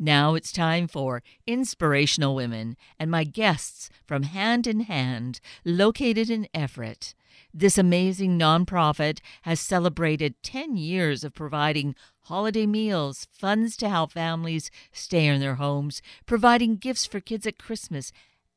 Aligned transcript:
Now 0.00 0.34
it's 0.34 0.52
time 0.52 0.86
for 0.86 1.24
Inspirational 1.44 2.36
Women 2.36 2.76
and 3.00 3.10
my 3.10 3.24
guests 3.24 3.90
from 4.06 4.22
Hand 4.22 4.68
in 4.68 4.80
Hand, 4.80 5.40
located 5.64 6.30
in 6.30 6.46
Everett. 6.54 7.14
This 7.52 7.76
amazing 7.76 8.38
nonprofit 8.38 9.18
has 9.42 9.58
celebrated 9.58 10.40
10 10.44 10.76
years 10.76 11.24
of 11.24 11.34
providing 11.34 11.96
holiday 12.20 12.64
meals, 12.64 13.26
funds 13.32 13.76
to 13.78 13.88
help 13.88 14.12
families 14.12 14.70
stay 14.92 15.26
in 15.26 15.40
their 15.40 15.56
homes, 15.56 16.00
providing 16.26 16.76
gifts 16.76 17.04
for 17.04 17.18
kids 17.18 17.44
at 17.44 17.58
Christmas, 17.58 18.12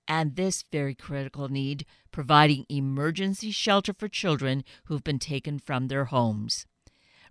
and 0.08 0.36
this 0.36 0.64
very 0.72 0.94
critical 0.94 1.50
need, 1.50 1.88
providing 2.12 2.66
emergency 2.70 3.50
shelter 3.50 3.94
for 3.94 4.08
children 4.08 4.64
who've 4.86 5.04
been 5.04 5.20
taken 5.20 5.58
from 5.58 5.88
their 5.88 6.06
homes. 6.06 6.68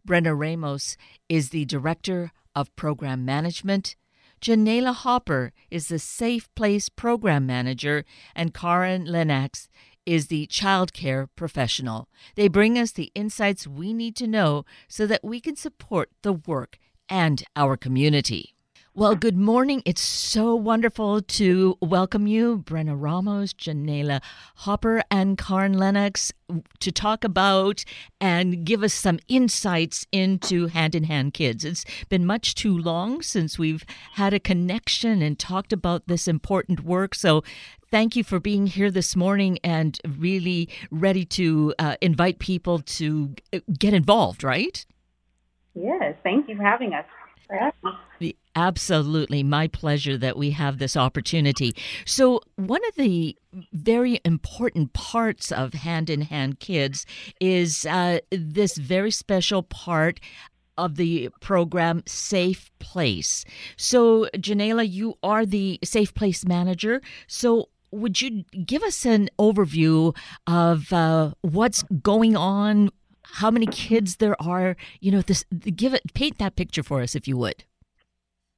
Brenna 0.05 0.37
Ramos 0.37 0.97
is 1.29 1.51
the 1.51 1.65
Director 1.67 2.33
of 2.57 2.75
Program 2.75 3.25
Management. 3.25 3.95
Janaela 4.41 4.95
Hopper 4.95 5.53
is 5.71 5.89
the 5.89 5.99
Safe 5.99 6.49
Place 6.55 6.89
Program 6.89 7.45
Manager, 7.45 8.07
and 8.35 8.55
Karin 8.55 9.05
Lenac 9.05 9.69
is 10.07 10.29
the 10.29 10.47
child 10.47 10.95
care 10.95 11.27
professional. 11.27 12.09
They 12.37 12.49
bring 12.49 12.79
us 12.79 12.91
the 12.93 13.13
insights 13.15 13.67
we 13.67 13.93
need 13.93 14.17
to 14.17 14.27
know 14.27 14.65
so 14.89 15.07
that 15.07 15.23
we 15.23 15.41
can 15.41 15.57
support 15.57 16.09
the 16.23 16.33
work 16.33 16.79
and 17.07 17.45
our 17.55 17.77
community. 17.77 18.55
Well, 18.93 19.15
good 19.15 19.37
morning. 19.37 19.85
It's 19.87 20.03
so 20.03 20.57
wonderful 20.57 21.23
to 21.23 21.79
welcome 21.81 22.27
you, 22.27 22.59
Brenna 22.59 23.01
Ramos, 23.01 23.53
Janaela 23.53 24.21
Hopper, 24.57 25.05
and 25.13 25.39
Karin 25.39 25.75
Lenac, 25.75 26.33
to 26.81 26.91
talk 26.91 27.23
about 27.23 27.85
and 28.21 28.65
give 28.65 28.83
us 28.83 28.93
some 28.93 29.21
insights 29.29 30.09
into 30.11 30.67
Hand 30.67 30.97
in 30.97 31.05
Hand 31.05 31.35
Kids. 31.35 31.65
It's 31.65 31.85
been 32.09 32.27
much 32.27 32.57
too 32.57 32.77
long 32.77 33.23
since 33.23 33.61
we've 33.61 33.85
had 34.15 34.35
a 34.35 34.41
connection 34.41 35.23
and 35.23 35.39
talked 35.39 35.73
about 35.73 36.09
this 36.09 36.27
important 36.27 36.81
work. 36.83 37.15
So, 37.15 37.45
thank 37.93 38.17
you 38.17 38.25
for 38.25 38.41
being 38.41 38.67
here 38.67 38.91
this 38.91 39.15
morning 39.15 39.61
and 39.63 40.01
really 40.19 40.69
ready 40.91 41.25
to 41.27 41.75
uh, 41.79 41.95
invite 42.01 42.41
people 42.41 42.81
to 42.81 43.37
uh, 43.53 43.61
get 43.79 43.95
involved, 43.95 44.43
right? 44.43 44.85
Yes, 45.77 46.17
thank 46.25 46.49
you 46.49 46.57
for 46.57 46.65
having 46.65 46.93
us. 46.93 47.05
Absolutely. 48.57 49.43
My 49.43 49.69
pleasure 49.69 50.19
that 50.19 50.37
we 50.37 50.51
have 50.51 50.79
this 50.79 50.97
opportunity. 50.97 51.75
So, 52.05 52.41
one 52.57 52.81
of 52.89 52.95
the 52.97 53.37
very 53.73 54.21
important 54.25 54.93
parts 54.93 55.53
of 55.53 55.73
Hand 55.73 56.11
in 56.11 56.23
Hand 56.23 56.59
Kids 56.59 57.07
is 57.41 57.87
uh, 57.87 58.19
this 58.31 58.77
very 58.77 59.11
special 59.11 59.63
part 59.63 60.21
of 60.77 60.97
the 60.97 61.31
program 61.41 62.03
Safe 62.07 62.71
Place. 62.81 63.45
So, 63.77 64.29
Janaela, 64.35 64.89
you 64.91 65.15
are 65.23 65.47
the 65.47 65.79
Safe 65.85 66.13
Place 66.15 66.45
manager. 66.45 67.01
So, 67.29 67.69
would 67.93 68.21
you 68.21 68.45
give 68.65 68.83
us 68.83 69.05
an 69.05 69.29
overview 69.39 70.17
of 70.47 70.93
uh, 70.93 71.33
what's 71.43 71.83
going 72.03 72.37
on? 72.37 72.91
How 73.35 73.51
many 73.51 73.67
kids 73.67 74.17
there 74.17 74.41
are? 74.41 74.77
You 75.01 75.13
know, 75.13 75.23
this 75.23 75.45
give 75.77 75.95
it 75.95 76.03
paint 76.15 76.39
that 76.39 76.57
picture 76.57 76.83
for 76.83 77.01
us, 77.03 77.15
if 77.15 77.29
you 77.29 77.37
would. 77.37 77.65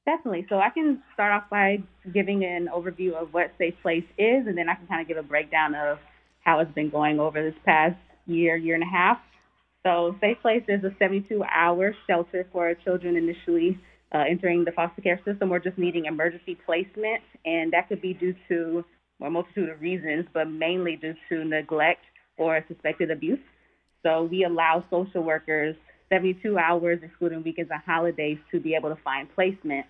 Definitely. 0.05 0.45
So 0.49 0.57
I 0.57 0.69
can 0.69 1.01
start 1.13 1.31
off 1.31 1.49
by 1.49 1.81
giving 2.13 2.43
an 2.43 2.67
overview 2.73 3.13
of 3.13 3.33
what 3.33 3.51
Safe 3.57 3.75
Place 3.81 4.03
is, 4.17 4.47
and 4.47 4.57
then 4.57 4.67
I 4.67 4.75
can 4.75 4.87
kind 4.87 5.01
of 5.01 5.07
give 5.07 5.17
a 5.17 5.23
breakdown 5.23 5.75
of 5.75 5.99
how 6.41 6.59
it's 6.59 6.73
been 6.73 6.89
going 6.89 7.19
over 7.19 7.41
this 7.41 7.57
past 7.65 7.95
year, 8.25 8.57
year 8.57 8.75
and 8.75 8.83
a 8.83 8.87
half. 8.87 9.17
So 9.85 10.15
Safe 10.19 10.37
Place 10.41 10.63
is 10.67 10.83
a 10.83 10.89
72-hour 11.01 11.95
shelter 12.07 12.47
for 12.51 12.73
children 12.83 13.15
initially 13.15 13.79
uh, 14.13 14.23
entering 14.29 14.65
the 14.65 14.71
foster 14.71 15.01
care 15.01 15.19
system 15.25 15.51
or 15.51 15.59
just 15.59 15.77
needing 15.77 16.05
emergency 16.05 16.57
placement, 16.65 17.21
and 17.45 17.71
that 17.73 17.87
could 17.89 18.01
be 18.01 18.13
due 18.13 18.35
to 18.49 18.83
a 19.21 19.29
multitude 19.29 19.69
of 19.69 19.81
reasons, 19.81 20.25
but 20.33 20.49
mainly 20.49 20.95
due 20.97 21.15
to 21.29 21.45
neglect 21.45 22.01
or 22.37 22.63
suspected 22.67 23.09
abuse. 23.09 23.39
So 24.03 24.23
we 24.23 24.43
allow 24.43 24.83
social 24.89 25.23
workers 25.23 25.75
72 26.09 26.57
hours, 26.57 26.99
excluding 27.01 27.43
weekends 27.43 27.71
and 27.71 27.81
holidays, 27.85 28.37
to 28.51 28.59
be 28.59 28.75
able 28.75 28.89
to 28.89 29.01
find 29.03 29.27
placement. 29.33 29.85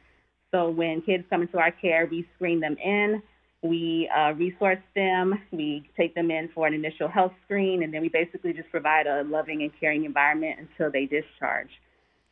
So 0.52 0.70
when 0.70 1.02
kids 1.02 1.24
come 1.30 1.42
into 1.42 1.58
our 1.58 1.72
care, 1.72 2.08
we 2.10 2.26
screen 2.36 2.60
them 2.60 2.78
in, 2.84 3.22
we 3.62 4.10
uh, 4.16 4.34
resource 4.34 4.80
them, 4.96 5.34
we 5.52 5.90
take 5.98 6.16
them 6.16 6.32
in 6.32 6.50
for 6.54 6.68
an 6.68 6.74
initial 6.74 7.08
health 7.08 7.34
screen, 7.44 7.84
and 7.84 7.94
then 7.94 8.02
we 8.02 8.10
basically 8.10 8.54
just 8.54 8.70
provide 8.70 9.08
a 9.08 9.24
loving 9.24 9.64
and 9.64 9.72
caring 9.80 10.06
environment 10.06 10.60
until 10.60 10.92
they 10.92 11.06
discharge. 11.06 11.70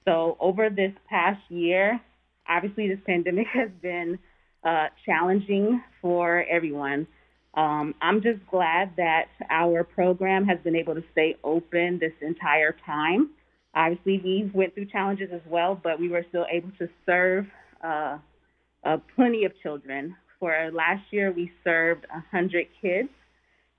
So 0.06 0.38
over 0.40 0.70
this 0.70 0.92
past 1.10 1.42
year, 1.50 2.00
obviously 2.48 2.88
this 2.88 3.00
pandemic 3.06 3.48
has 3.54 3.70
been 3.82 4.20
uh, 4.64 4.88
challenging 5.06 5.82
for 6.02 6.46
everyone. 6.50 7.08
Um, 7.54 7.94
I'm 8.02 8.22
just 8.22 8.40
glad 8.50 8.94
that 8.98 9.26
our 9.50 9.84
program 9.84 10.46
has 10.46 10.58
been 10.64 10.76
able 10.76 10.96
to 10.96 11.04
stay 11.12 11.36
open 11.44 12.00
this 12.00 12.14
entire 12.22 12.76
time. 12.86 13.32
Obviously, 13.76 14.22
we 14.24 14.52
went 14.54 14.74
through 14.74 14.86
challenges 14.86 15.30
as 15.34 15.42
well, 15.48 15.80
but 15.82 16.00
we 16.00 16.10
were 16.10 16.26
still 16.30 16.46
able 16.52 16.72
to 16.80 16.88
serve 17.06 17.46
uh, 17.84 18.18
uh, 18.86 18.98
plenty 19.16 19.46
of 19.46 19.52
children. 19.62 20.16
For 20.40 20.72
last 20.74 21.04
year, 21.12 21.32
we 21.32 21.52
served 21.64 22.06
100 22.12 22.68
kids, 22.82 23.10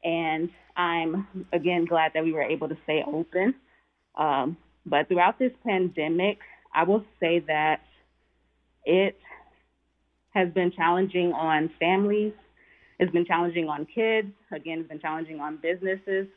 and 0.04 0.48
I'm 0.76 1.26
again 1.52 1.86
glad 1.86 2.12
that 2.14 2.24
we 2.24 2.32
were 2.32 2.42
able 2.42 2.68
to 2.68 2.76
stay 2.84 3.02
open. 3.06 3.54
Um, 4.16 4.56
but 4.86 5.08
throughout 5.08 5.38
this 5.38 5.52
pandemic, 5.66 6.38
I 6.74 6.84
will 6.84 7.04
say 7.20 7.40
that 7.46 7.80
it 8.84 9.16
has 10.30 10.48
been 10.52 10.72
challenging 10.72 11.32
on 11.32 11.70
families, 11.78 12.32
it's 13.02 13.12
been 13.12 13.26
challenging 13.26 13.68
on 13.68 13.84
kids, 13.84 14.28
again, 14.52 14.78
it's 14.78 14.88
been 14.88 15.00
challenging 15.00 15.40
on 15.40 15.58
businesses, 15.60 16.28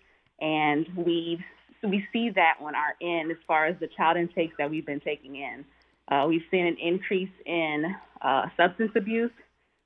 and 0.42 0.88
we've 0.98 1.40
we 1.84 2.04
see 2.12 2.32
that 2.34 2.56
on 2.60 2.74
our 2.74 2.96
end 3.00 3.30
as 3.30 3.38
far 3.46 3.68
as 3.68 3.76
the 3.80 3.88
child 3.96 4.18
intakes 4.18 4.56
that 4.58 4.68
we've 4.68 4.86
been 4.86 5.00
taking 5.02 5.36
in. 5.36 5.64
Uh, 6.08 6.26
we've 6.28 6.42
seen 6.50 6.66
an 6.66 6.78
increase 6.82 7.30
in 7.46 7.96
uh, 8.24 8.46
substance 8.58 8.92
abuse. 8.96 9.30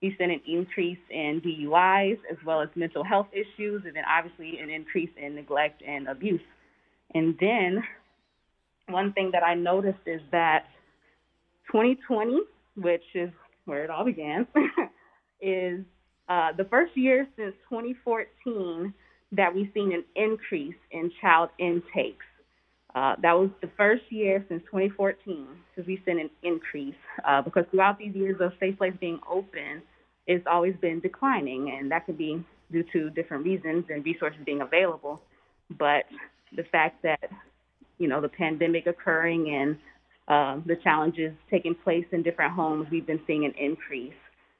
We've 0.02 0.14
seen 0.18 0.32
an 0.32 0.40
increase 0.48 1.00
in 1.10 1.42
DUIs 1.42 2.20
as 2.32 2.38
well 2.46 2.62
as 2.62 2.70
mental 2.76 3.04
health 3.04 3.28
issues, 3.34 3.84
and 3.86 3.94
then 3.94 4.04
obviously 4.10 4.60
an 4.60 4.70
increase 4.70 5.10
in 5.22 5.36
neglect 5.36 5.84
and 5.86 6.08
abuse. 6.08 6.42
And 7.14 7.36
then 7.42 7.84
one 8.88 9.12
thing 9.12 9.32
that 9.34 9.44
I 9.44 9.56
noticed 9.56 10.00
is 10.06 10.22
that 10.32 10.68
2020, 11.74 12.40
which 12.78 13.04
is 13.14 13.32
where 13.66 13.84
it 13.84 13.90
all 13.90 14.06
began, 14.06 14.48
is 15.42 15.84
uh, 16.30 16.52
the 16.56 16.66
first 16.66 16.96
year 16.96 17.28
since 17.36 17.54
2014 17.70 18.94
that 19.32 19.54
we've 19.54 19.70
seen 19.74 19.94
an 19.94 20.04
increase 20.16 20.76
in 20.92 21.12
child 21.22 21.50
intakes. 21.60 22.26
Uh, 22.96 23.16
that 23.22 23.34
was 23.34 23.50
the 23.62 23.70
first 23.78 24.04
year 24.10 24.44
since 24.50 24.64
2014 24.66 25.48
since 25.76 25.88
we've 25.88 26.02
seen 26.06 26.20
an 26.20 26.30
increase 26.42 26.96
uh, 27.28 27.42
because 27.42 27.64
throughout 27.70 28.00
these 28.00 28.16
years 28.16 28.38
of 28.40 28.52
Safe 28.60 28.78
Place 28.78 28.94
being 29.00 29.20
open, 29.30 29.82
it's 30.26 30.46
always 30.50 30.76
been 30.82 31.00
declining, 31.00 31.76
and 31.78 31.92
that 31.92 32.06
could 32.06 32.18
be 32.18 32.44
due 32.72 32.84
to 32.94 33.10
different 33.12 33.46
reasons 33.46 33.86
and 33.90 34.04
resources 34.06 34.40
being 34.46 34.62
available. 34.62 35.22
But 35.78 36.06
the 36.56 36.64
fact 36.72 37.04
that 37.04 37.30
you 38.00 38.08
know 38.08 38.22
the 38.22 38.30
pandemic 38.30 38.88
occurring 38.88 39.50
and 39.50 39.78
uh, 40.28 40.62
the 40.66 40.76
challenges 40.84 41.34
taking 41.50 41.76
place 41.76 42.06
in 42.12 42.24
different 42.24 42.54
homes, 42.54 42.88
we've 42.92 43.06
been 43.06 43.22
seeing 43.28 43.46
an 43.46 43.54
increase. 43.60 44.14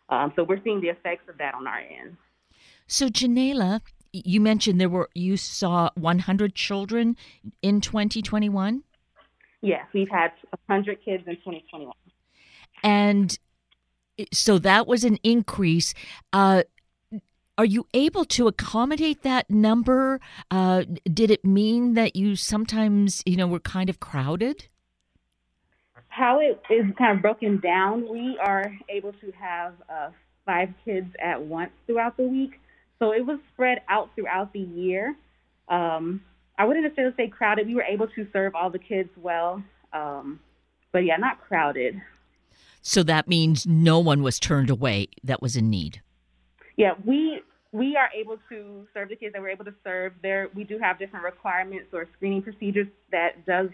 Um, 0.10 0.34
so 0.36 0.44
we're 0.44 0.62
seeing 0.64 0.82
the 0.82 0.90
effects 0.90 1.30
of 1.30 1.38
that 1.38 1.54
on 1.54 1.68
our 1.68 1.80
end. 1.80 2.18
So, 2.88 3.08
Janaela, 3.08 3.82
you 4.12 4.42
mentioned 4.42 4.82
there 4.82 4.90
were 4.90 5.10
you 5.14 5.38
saw 5.38 5.90
100 5.96 6.56
children 6.56 7.16
in 7.62 7.80
2021 7.80 8.82
yes 9.62 9.86
we've 9.94 10.10
had 10.10 10.32
100 10.66 10.98
kids 11.06 11.24
in 11.28 11.36
2021 11.36 11.94
and 12.84 13.38
so 14.34 14.60
that 14.60 14.88
was 14.88 15.04
an 15.04 15.18
increase. 15.24 15.94
Uh, 16.34 16.64
are 17.58 17.66
you 17.66 17.88
able 17.94 18.26
to 18.26 18.48
accommodate 18.48 19.24
that 19.24 19.50
number? 19.50 20.20
Uh, 20.50 20.84
did 21.14 21.30
it 21.30 21.44
mean 21.44 21.94
that 21.94 22.16
you 22.16 22.36
sometimes 22.36 23.22
you 23.26 23.36
know 23.36 23.48
were 23.48 23.60
kind 23.60 23.90
of 23.90 24.00
crowded 24.00 24.68
how 26.20 26.40
it 26.40 26.62
is 26.70 26.86
kind 26.98 27.16
of 27.16 27.22
broken 27.22 27.60
down 27.60 28.08
we 28.10 28.38
are 28.42 28.72
able 28.90 29.14
to 29.14 29.32
have 29.40 29.74
uh, 29.90 30.10
five 30.46 30.70
kids 30.84 31.08
at 31.24 31.42
once 31.42 31.72
throughout 31.88 32.18
the 32.18 32.24
week 32.24 32.60
so 33.00 33.14
it 33.14 33.26
was 33.26 33.40
spread 33.54 33.82
out 33.88 34.10
throughout 34.14 34.52
the 34.54 34.60
year. 34.60 35.16
Um, 35.70 36.22
I 36.58 36.66
wouldn't 36.66 36.84
necessarily 36.84 37.16
say 37.16 37.28
crowded. 37.30 37.66
We 37.66 37.76
were 37.76 37.84
able 37.84 38.08
to 38.10 38.28
serve 38.34 38.54
all 38.54 38.70
the 38.70 38.80
kids 38.80 39.10
well, 39.16 39.64
um, 39.94 40.42
but 40.92 41.00
yeah, 41.00 41.16
not 41.16 41.40
crowded. 41.40 41.96
So 42.82 43.04
that 43.04 43.28
means 43.28 43.66
no 43.66 44.00
one 44.00 44.22
was 44.22 44.40
turned 44.40 44.70
away 44.70 45.08
that 45.24 45.42
was 45.42 45.56
in 45.56 45.70
need. 45.70 46.02
Yeah, 46.76 46.94
we 47.06 47.42
we 47.72 47.96
are 47.96 48.10
able 48.18 48.38
to 48.50 48.88
serve 48.94 49.10
the 49.10 49.16
kids 49.16 49.34
that 49.34 49.42
we're 49.42 49.50
able 49.50 49.66
to 49.66 49.74
serve. 49.84 50.14
There, 50.22 50.50
we 50.54 50.64
do 50.64 50.78
have 50.80 51.00
different 51.00 51.24
requirements 51.24 51.88
or 51.94 52.08
screening 52.16 52.42
procedures 52.42 52.88
that 53.12 53.46
does 53.46 53.70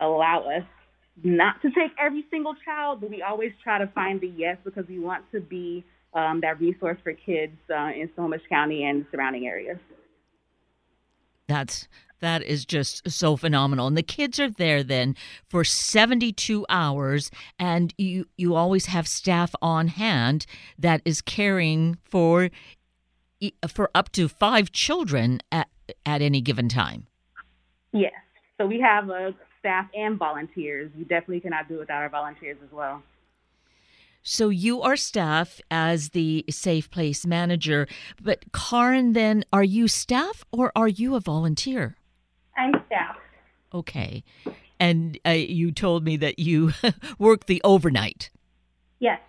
allow 0.00 0.42
us 0.42 0.64
not 1.22 1.60
to 1.62 1.70
take 1.70 1.92
every 1.98 2.24
single 2.30 2.54
child, 2.64 3.00
but 3.00 3.10
we 3.10 3.22
always 3.22 3.52
try 3.62 3.78
to 3.78 3.86
find 3.88 4.20
the 4.20 4.28
yes 4.28 4.56
because 4.64 4.86
we 4.88 4.98
want 4.98 5.24
to 5.32 5.40
be 5.40 5.84
um, 6.14 6.40
that 6.40 6.60
resource 6.60 6.98
for 7.02 7.12
kids 7.12 7.56
uh, 7.70 7.90
in 7.94 8.10
Snohomish 8.14 8.42
County 8.48 8.84
and 8.84 9.06
surrounding 9.10 9.46
areas. 9.46 9.78
That's 11.46 11.88
that 12.20 12.42
is 12.42 12.64
just 12.64 13.10
so 13.10 13.36
phenomenal. 13.36 13.86
And 13.86 13.96
the 13.96 14.02
kids 14.02 14.38
are 14.38 14.50
there 14.50 14.82
then 14.82 15.16
for 15.48 15.64
72 15.64 16.66
hours 16.68 17.30
and 17.58 17.94
you 17.98 18.26
you 18.36 18.54
always 18.54 18.86
have 18.86 19.08
staff 19.08 19.54
on 19.60 19.88
hand 19.88 20.46
that 20.78 21.00
is 21.04 21.20
caring 21.22 21.98
for 22.04 22.50
for 23.66 23.90
up 23.94 24.12
to 24.12 24.28
5 24.28 24.70
children 24.70 25.40
at 25.50 25.68
at 26.06 26.22
any 26.22 26.40
given 26.40 26.68
time. 26.68 27.06
Yes. 27.92 28.12
So 28.58 28.66
we 28.66 28.78
have 28.80 29.08
a 29.08 29.34
staff 29.60 29.86
and 29.94 30.18
volunteers. 30.18 30.90
We 30.96 31.04
definitely 31.04 31.40
cannot 31.40 31.68
do 31.68 31.78
without 31.78 32.02
our 32.02 32.08
volunteers 32.08 32.58
as 32.64 32.72
well. 32.72 33.02
So 34.22 34.50
you 34.50 34.82
are 34.82 34.96
staff 34.96 35.60
as 35.70 36.10
the 36.10 36.44
Safe 36.50 36.90
Place 36.90 37.24
manager, 37.24 37.88
but 38.20 38.44
Karin, 38.52 39.14
then 39.14 39.44
are 39.52 39.64
you 39.64 39.88
staff 39.88 40.44
or 40.52 40.72
are 40.76 40.88
you 40.88 41.14
a 41.14 41.20
volunteer? 41.20 41.96
I'm 42.56 42.72
staff. 42.86 43.16
Okay, 43.72 44.24
and 44.78 45.18
uh, 45.24 45.30
you 45.30 45.72
told 45.72 46.04
me 46.04 46.16
that 46.18 46.38
you 46.38 46.72
work 47.18 47.46
the 47.46 47.62
overnight. 47.64 48.30
Yes. 48.98 49.20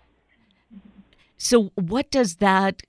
So 1.37 1.71
what 1.75 2.11
does 2.11 2.35
that 2.37 2.81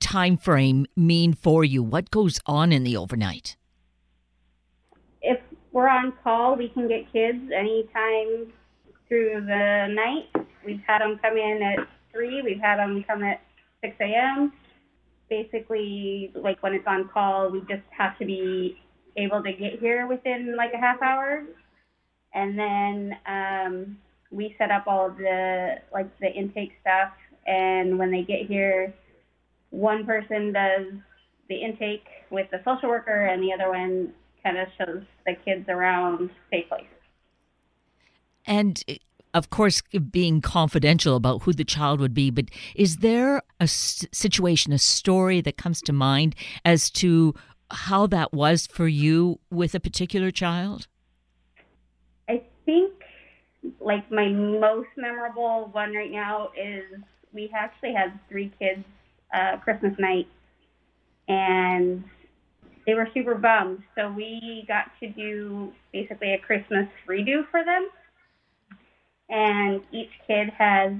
time 0.00 0.36
frame 0.36 0.86
mean 0.96 1.34
for 1.34 1.64
you? 1.64 1.82
What 1.82 2.10
goes 2.10 2.40
on 2.46 2.72
in 2.72 2.84
the 2.84 2.96
overnight? 2.96 3.56
We're 5.78 5.86
on 5.86 6.12
call, 6.24 6.56
we 6.56 6.70
can 6.70 6.88
get 6.88 7.12
kids 7.12 7.38
anytime 7.56 8.52
through 9.06 9.44
the 9.46 9.86
night. 9.94 10.48
We've 10.66 10.82
had 10.84 11.02
them 11.02 11.20
come 11.22 11.36
in 11.36 11.62
at 11.62 11.86
3, 12.10 12.42
we've 12.42 12.58
had 12.58 12.78
them 12.78 13.04
come 13.06 13.22
at 13.22 13.40
6 13.82 13.94
a.m. 14.00 14.52
Basically, 15.30 16.32
like 16.34 16.60
when 16.64 16.72
it's 16.72 16.88
on 16.88 17.08
call, 17.14 17.50
we 17.50 17.60
just 17.60 17.86
have 17.96 18.18
to 18.18 18.24
be 18.24 18.76
able 19.16 19.40
to 19.40 19.52
get 19.52 19.78
here 19.78 20.08
within 20.08 20.56
like 20.56 20.72
a 20.74 20.78
half 20.78 21.00
hour. 21.00 21.44
And 22.34 22.58
then 22.58 23.16
um, 23.28 23.98
we 24.32 24.56
set 24.58 24.72
up 24.72 24.88
all 24.88 25.06
of 25.06 25.16
the 25.16 25.76
like 25.92 26.08
the 26.18 26.32
intake 26.32 26.72
stuff. 26.80 27.12
And 27.46 28.00
when 28.00 28.10
they 28.10 28.22
get 28.22 28.48
here, 28.48 28.92
one 29.70 30.04
person 30.04 30.52
does 30.52 30.86
the 31.48 31.54
intake 31.54 32.08
with 32.32 32.50
the 32.50 32.60
social 32.64 32.88
worker, 32.88 33.26
and 33.26 33.40
the 33.40 33.52
other 33.52 33.70
one 33.70 34.12
kind 34.42 34.58
of 34.58 34.68
shows 34.78 35.02
the 35.26 35.34
kids 35.44 35.68
around 35.68 36.30
Safe 36.50 36.68
Place. 36.68 36.84
And 38.46 38.82
of 39.34 39.50
course, 39.50 39.82
being 40.10 40.40
confidential 40.40 41.14
about 41.14 41.42
who 41.42 41.52
the 41.52 41.64
child 41.64 42.00
would 42.00 42.14
be, 42.14 42.30
but 42.30 42.46
is 42.74 42.96
there 42.96 43.42
a 43.60 43.68
situation, 43.68 44.72
a 44.72 44.78
story 44.78 45.40
that 45.42 45.56
comes 45.56 45.82
to 45.82 45.92
mind 45.92 46.34
as 46.64 46.90
to 46.90 47.34
how 47.70 48.06
that 48.06 48.32
was 48.32 48.66
for 48.66 48.88
you 48.88 49.38
with 49.50 49.74
a 49.74 49.80
particular 49.80 50.30
child? 50.30 50.88
I 52.28 52.42
think, 52.64 52.92
like, 53.80 54.10
my 54.10 54.28
most 54.28 54.88
memorable 54.96 55.68
one 55.72 55.94
right 55.94 56.10
now 56.10 56.50
is 56.56 56.84
we 57.32 57.50
actually 57.54 57.92
had 57.92 58.18
three 58.30 58.50
kids 58.58 58.84
uh, 59.34 59.58
Christmas 59.58 59.92
night, 59.98 60.26
and 61.28 62.02
they 62.88 62.94
were 62.94 63.08
super 63.14 63.36
bummed. 63.36 63.84
So 63.94 64.10
we 64.10 64.64
got 64.66 64.86
to 64.98 65.08
do 65.10 65.72
basically 65.92 66.32
a 66.32 66.38
Christmas 66.38 66.88
redo 67.08 67.48
for 67.52 67.64
them 67.64 67.88
and 69.28 69.82
each 69.92 70.10
kid 70.26 70.50
has 70.50 70.92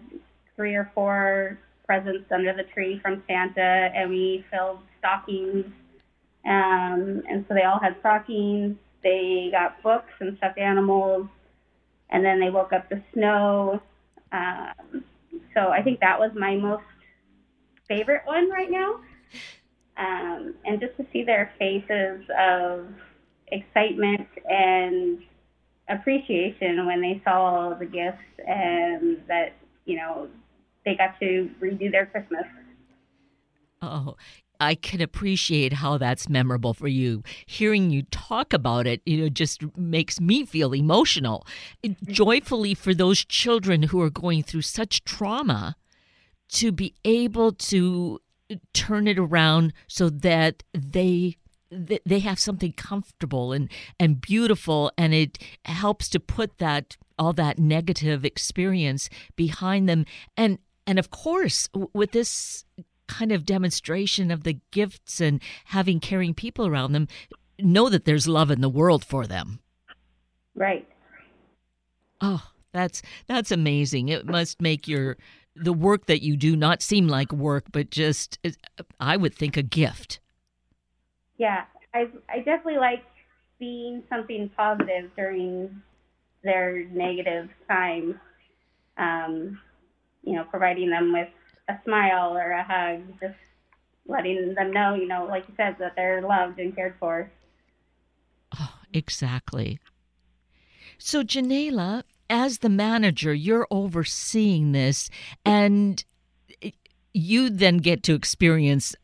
three 0.57 0.75
or 0.75 0.91
four 0.95 1.59
presents 1.87 2.31
under 2.31 2.53
the 2.53 2.65
tree 2.65 2.99
from 3.03 3.23
Santa, 3.27 3.91
and 3.95 4.11
we 4.11 4.45
filled 4.51 4.81
stockings. 4.99 5.65
Um, 6.45 7.23
and 7.29 7.45
so 7.49 7.55
they 7.55 7.63
all 7.63 7.81
had 7.81 7.97
stockings. 8.01 8.77
They 9.03 9.49
got 9.51 9.83
books 9.83 10.13
and 10.21 10.37
stuffed 10.39 10.59
animals, 10.59 11.29
and 12.11 12.25
then 12.25 12.41
they 12.41 12.51
woke 12.51 12.73
up 12.73 12.89
the 12.89 13.03
snow. 13.15 13.81
Um, 14.33 15.05
so 15.55 15.69
I 15.69 15.83
think 15.83 16.01
that 16.01 16.19
was 16.19 16.33
my 16.35 16.57
most 16.57 16.85
favorite 17.89 18.23
one 18.27 18.51
right 18.51 18.71
now. 18.71 19.01
Um, 19.99 20.55
and 20.65 20.81
just 20.81 20.97
to 20.97 21.07
see 21.13 21.25
their 21.25 21.53
faces 21.59 22.25
of 22.39 22.87
excitement 23.49 24.29
and 24.49 25.19
appreciation 25.89 26.87
when 26.87 27.01
they 27.01 27.21
saw 27.25 27.75
the 27.75 27.87
gifts 27.87 28.23
and 28.47 29.19
that 29.27 29.57
you 29.87 29.97
know 29.97 30.29
they 30.85 30.95
got 30.95 31.19
to 31.21 31.51
redo 31.61 31.91
their 31.91 32.07
Christmas. 32.07 32.45
Oh, 33.83 34.17
I 34.61 34.75
can 34.75 35.01
appreciate 35.01 35.75
how 35.75 35.99
that's 35.99 36.29
memorable 36.29 36.75
for 36.75 36.89
you. 36.89 37.23
Hearing 37.47 37.91
you 37.91 38.03
talk 38.11 38.53
about 38.53 38.87
it, 38.87 39.01
you 39.07 39.19
know, 39.19 39.29
just 39.29 39.63
makes 39.77 40.21
me 40.21 40.45
feel 40.45 40.75
emotional. 40.75 41.47
Joyfully 42.07 42.75
for 42.75 42.93
those 42.93 43.25
children 43.25 43.85
who 43.85 44.01
are 44.01 44.11
going 44.11 44.43
through 44.43 44.63
such 44.63 45.05
trauma 45.05 45.77
to 46.51 46.73
be 46.73 46.95
able 47.05 47.53
to 47.53 48.21
turn 48.73 49.07
it 49.07 49.19
around 49.19 49.73
so 49.87 50.09
that 50.09 50.63
they 50.73 51.37
they 51.71 52.21
have 52.21 52.39
something 52.39 52.73
comfortable 52.73 53.53
and 53.53 53.71
and 54.01 54.23
beautiful 54.23 54.91
and 54.97 55.13
it 55.13 55.39
helps 55.67 56.09
to 56.09 56.19
put 56.19 56.57
that 56.59 56.97
all 57.19 57.35
that 57.35 57.59
negative 57.59 58.25
experience 58.25 59.11
behind 59.37 59.89
them. 59.89 60.07
And 60.37 60.59
and 60.87 60.99
of 60.99 61.11
course 61.11 61.69
with 61.93 62.13
this 62.13 62.65
kind 63.07 63.33
of 63.33 63.45
demonstration 63.45 64.31
of 64.31 64.45
the 64.45 64.59
gifts 64.71 65.21
and 65.21 65.43
having 65.67 66.01
caring 66.01 66.33
people 66.35 66.67
around 66.67 66.93
them 66.93 67.09
know 67.59 67.89
that 67.89 68.05
there's 68.05 68.29
love 68.29 68.51
in 68.51 68.61
the 68.61 68.69
world 68.69 69.05
for 69.05 69.27
them. 69.27 69.61
Right. 70.55 70.89
Oh 72.21 72.51
that's 72.73 73.03
that's 73.27 73.51
amazing. 73.51 74.09
It 74.09 74.27
must 74.27 74.61
make 74.61 74.87
your 74.87 75.17
the 75.61 75.73
work 75.73 76.07
that 76.07 76.23
you 76.23 76.37
do 76.37 76.57
not 76.57 76.83
seem 76.83 77.09
like 77.09 77.33
work 77.33 77.67
but 77.73 77.91
just 77.91 78.39
i 79.01 79.17
would 79.17 79.35
think 79.35 79.57
a 79.57 79.63
gift 79.63 80.21
yeah, 81.39 81.65
I 81.95 82.09
I 82.29 82.39
definitely 82.39 82.79
like 82.79 83.05
seeing 83.59 84.03
something 84.11 84.51
positive 84.57 85.11
during 85.17 85.81
their 86.43 86.85
negative 86.87 87.49
times. 87.69 88.17
Um, 88.99 89.61
you 90.25 90.35
know, 90.35 90.45
providing 90.45 90.91
them 90.91 91.13
with 91.13 91.29
a 91.69 91.79
smile 91.85 92.37
or 92.37 92.51
a 92.51 92.65
hug, 92.65 93.03
just 93.21 93.39
letting 94.07 94.55
them 94.55 94.73
know, 94.73 94.95
you 94.95 95.07
know, 95.07 95.27
like 95.27 95.45
you 95.49 95.55
said, 95.57 95.77
that 95.79 95.95
they're 95.95 96.21
loved 96.21 96.59
and 96.59 96.75
cared 96.75 96.97
for. 96.99 97.31
Oh, 98.59 98.75
exactly. 98.93 99.79
So, 100.99 101.23
Janaela, 101.23 102.03
as 102.31 102.59
the 102.59 102.69
manager, 102.69 103.33
you're 103.33 103.67
overseeing 103.71 104.73
this, 104.73 105.11
and 105.45 106.05
you 107.15 107.51
then 107.51 107.79
get 107.79 108.03
to 108.05 108.15
experience 108.15 108.95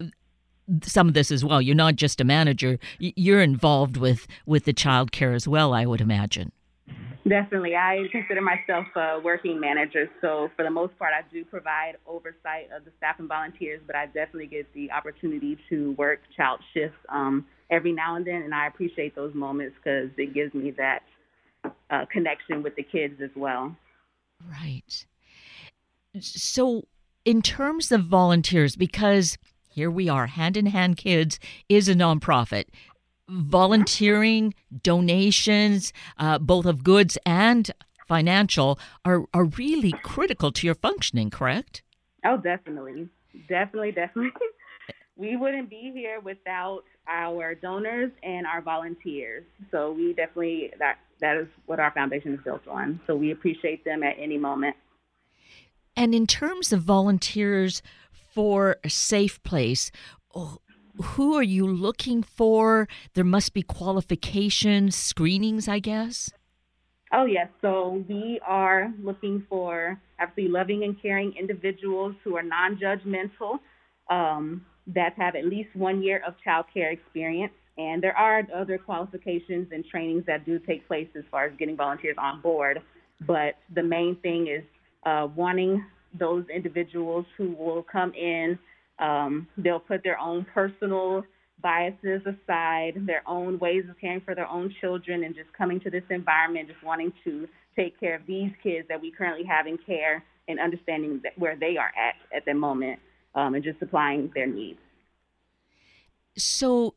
some 0.82 1.08
of 1.08 1.14
this 1.14 1.30
as 1.30 1.44
well. 1.44 1.60
You're 1.60 1.74
not 1.74 1.96
just 1.96 2.20
a 2.20 2.24
manager; 2.24 2.78
you're 2.98 3.42
involved 3.42 3.96
with 3.96 4.26
with 4.46 4.64
the 4.64 4.72
child 4.72 5.12
care 5.12 5.32
as 5.34 5.48
well. 5.48 5.74
I 5.74 5.86
would 5.86 6.00
imagine. 6.00 6.52
Definitely, 7.26 7.74
I 7.74 8.06
consider 8.12 8.42
myself 8.42 8.86
a 8.96 9.18
working 9.24 9.58
manager. 9.58 10.10
So 10.20 10.50
for 10.56 10.62
the 10.62 10.70
most 10.70 10.98
part, 10.98 11.12
I 11.14 11.22
do 11.32 11.42
provide 11.42 11.94
oversight 12.06 12.68
of 12.76 12.84
the 12.84 12.90
staff 12.98 13.18
and 13.18 13.28
volunteers, 13.28 13.80
but 13.86 13.96
I 13.96 14.06
definitely 14.06 14.48
get 14.48 14.70
the 14.74 14.92
opportunity 14.92 15.56
to 15.70 15.92
work 15.92 16.20
child 16.36 16.60
shifts 16.74 16.98
um, 17.08 17.46
every 17.70 17.92
now 17.92 18.16
and 18.16 18.26
then, 18.26 18.42
and 18.42 18.54
I 18.54 18.66
appreciate 18.66 19.14
those 19.14 19.34
moments 19.34 19.74
because 19.82 20.10
it 20.18 20.34
gives 20.34 20.52
me 20.52 20.72
that 20.72 21.02
uh, 21.90 22.04
connection 22.10 22.62
with 22.62 22.76
the 22.76 22.82
kids 22.82 23.20
as 23.22 23.30
well. 23.36 23.76
Right. 24.50 25.06
So, 26.20 26.84
in 27.24 27.42
terms 27.42 27.90
of 27.90 28.04
volunteers, 28.04 28.76
because 28.76 29.38
here 29.74 29.90
we 29.90 30.08
are. 30.08 30.26
Hand 30.28 30.56
in 30.56 30.66
Hand 30.66 30.96
Kids 30.96 31.40
is 31.68 31.88
a 31.88 31.94
nonprofit. 31.94 32.66
Volunteering, 33.28 34.54
donations, 34.82 35.92
uh, 36.18 36.38
both 36.38 36.66
of 36.66 36.84
goods 36.84 37.18
and 37.26 37.70
financial, 38.06 38.78
are, 39.04 39.24
are 39.32 39.44
really 39.44 39.92
critical 40.02 40.52
to 40.52 40.66
your 40.66 40.76
functioning, 40.76 41.30
correct? 41.30 41.82
Oh, 42.24 42.36
definitely. 42.36 43.08
Definitely, 43.48 43.92
definitely. 43.92 44.30
we 45.16 45.36
wouldn't 45.36 45.70
be 45.70 45.90
here 45.92 46.20
without 46.20 46.84
our 47.08 47.54
donors 47.54 48.10
and 48.22 48.46
our 48.46 48.60
volunteers. 48.62 49.44
So 49.70 49.92
we 49.92 50.12
definitely 50.12 50.72
that 50.78 50.98
that 51.20 51.36
is 51.36 51.48
what 51.66 51.80
our 51.80 51.90
foundation 51.92 52.34
is 52.34 52.40
built 52.44 52.66
on. 52.68 53.00
So 53.06 53.16
we 53.16 53.30
appreciate 53.30 53.84
them 53.84 54.02
at 54.02 54.16
any 54.18 54.38
moment. 54.38 54.76
And 55.96 56.14
in 56.14 56.26
terms 56.26 56.72
of 56.72 56.82
volunteers 56.82 57.82
for 58.32 58.76
a 58.82 58.90
safe 58.90 59.42
place, 59.42 59.90
oh, 60.34 60.58
who 61.02 61.34
are 61.34 61.42
you 61.42 61.66
looking 61.66 62.22
for? 62.22 62.88
There 63.14 63.24
must 63.24 63.52
be 63.52 63.62
qualifications, 63.62 64.96
screenings, 64.96 65.68
I 65.68 65.78
guess. 65.78 66.30
Oh, 67.12 67.26
yes. 67.26 67.48
So 67.62 68.04
we 68.08 68.40
are 68.46 68.92
looking 69.02 69.44
for 69.48 70.00
absolutely 70.18 70.52
loving 70.52 70.84
and 70.84 71.00
caring 71.00 71.34
individuals 71.38 72.14
who 72.24 72.36
are 72.36 72.42
non 72.42 72.76
judgmental, 72.76 73.58
um, 74.10 74.64
that 74.88 75.14
have 75.16 75.34
at 75.34 75.44
least 75.44 75.68
one 75.74 76.02
year 76.02 76.22
of 76.26 76.34
child 76.42 76.66
care 76.72 76.90
experience. 76.90 77.52
And 77.76 78.02
there 78.02 78.16
are 78.16 78.46
other 78.54 78.78
qualifications 78.78 79.68
and 79.72 79.84
trainings 79.84 80.24
that 80.26 80.46
do 80.46 80.58
take 80.60 80.86
place 80.86 81.08
as 81.16 81.24
far 81.30 81.46
as 81.46 81.52
getting 81.58 81.76
volunteers 81.76 82.16
on 82.18 82.40
board. 82.40 82.80
But 83.26 83.56
the 83.74 83.82
main 83.82 84.16
thing 84.16 84.46
is 84.46 84.62
uh, 85.04 85.28
wanting 85.34 85.84
those 86.18 86.44
individuals 86.54 87.26
who 87.36 87.52
will 87.58 87.82
come 87.82 88.12
in, 88.14 88.58
um, 89.00 89.48
they'll 89.58 89.80
put 89.80 90.04
their 90.04 90.18
own 90.18 90.46
personal 90.54 91.24
biases 91.60 92.20
aside, 92.26 92.92
their 93.06 93.22
own 93.26 93.58
ways 93.58 93.84
of 93.88 93.98
caring 94.00 94.20
for 94.20 94.34
their 94.34 94.48
own 94.48 94.72
children, 94.80 95.24
and 95.24 95.34
just 95.34 95.52
coming 95.56 95.80
to 95.80 95.90
this 95.90 96.04
environment, 96.10 96.68
just 96.68 96.82
wanting 96.84 97.12
to 97.24 97.48
take 97.74 97.98
care 97.98 98.14
of 98.14 98.22
these 98.26 98.52
kids 98.62 98.86
that 98.88 99.00
we 99.00 99.10
currently 99.10 99.44
have 99.44 99.66
in 99.66 99.78
care 99.78 100.22
and 100.46 100.60
understanding 100.60 101.20
where 101.36 101.56
they 101.56 101.76
are 101.76 101.90
at 101.96 102.14
at 102.36 102.44
the 102.44 102.54
moment 102.54 103.00
um, 103.34 103.54
and 103.54 103.64
just 103.64 103.78
supplying 103.78 104.30
their 104.34 104.46
needs. 104.46 104.78
So, 106.36 106.94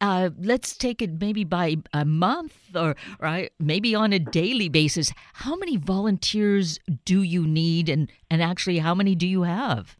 uh, 0.00 0.30
let's 0.38 0.76
take 0.76 1.00
it 1.00 1.20
maybe 1.20 1.44
by 1.44 1.76
a 1.92 2.04
month 2.04 2.54
or 2.74 2.96
right 3.18 3.52
maybe 3.58 3.94
on 3.94 4.12
a 4.12 4.18
daily 4.18 4.68
basis. 4.68 5.12
How 5.34 5.56
many 5.56 5.76
volunteers 5.76 6.78
do 7.04 7.22
you 7.22 7.46
need 7.46 7.88
and 7.88 8.10
and 8.30 8.42
actually 8.42 8.78
how 8.78 8.94
many 8.94 9.14
do 9.14 9.26
you 9.26 9.42
have? 9.42 9.96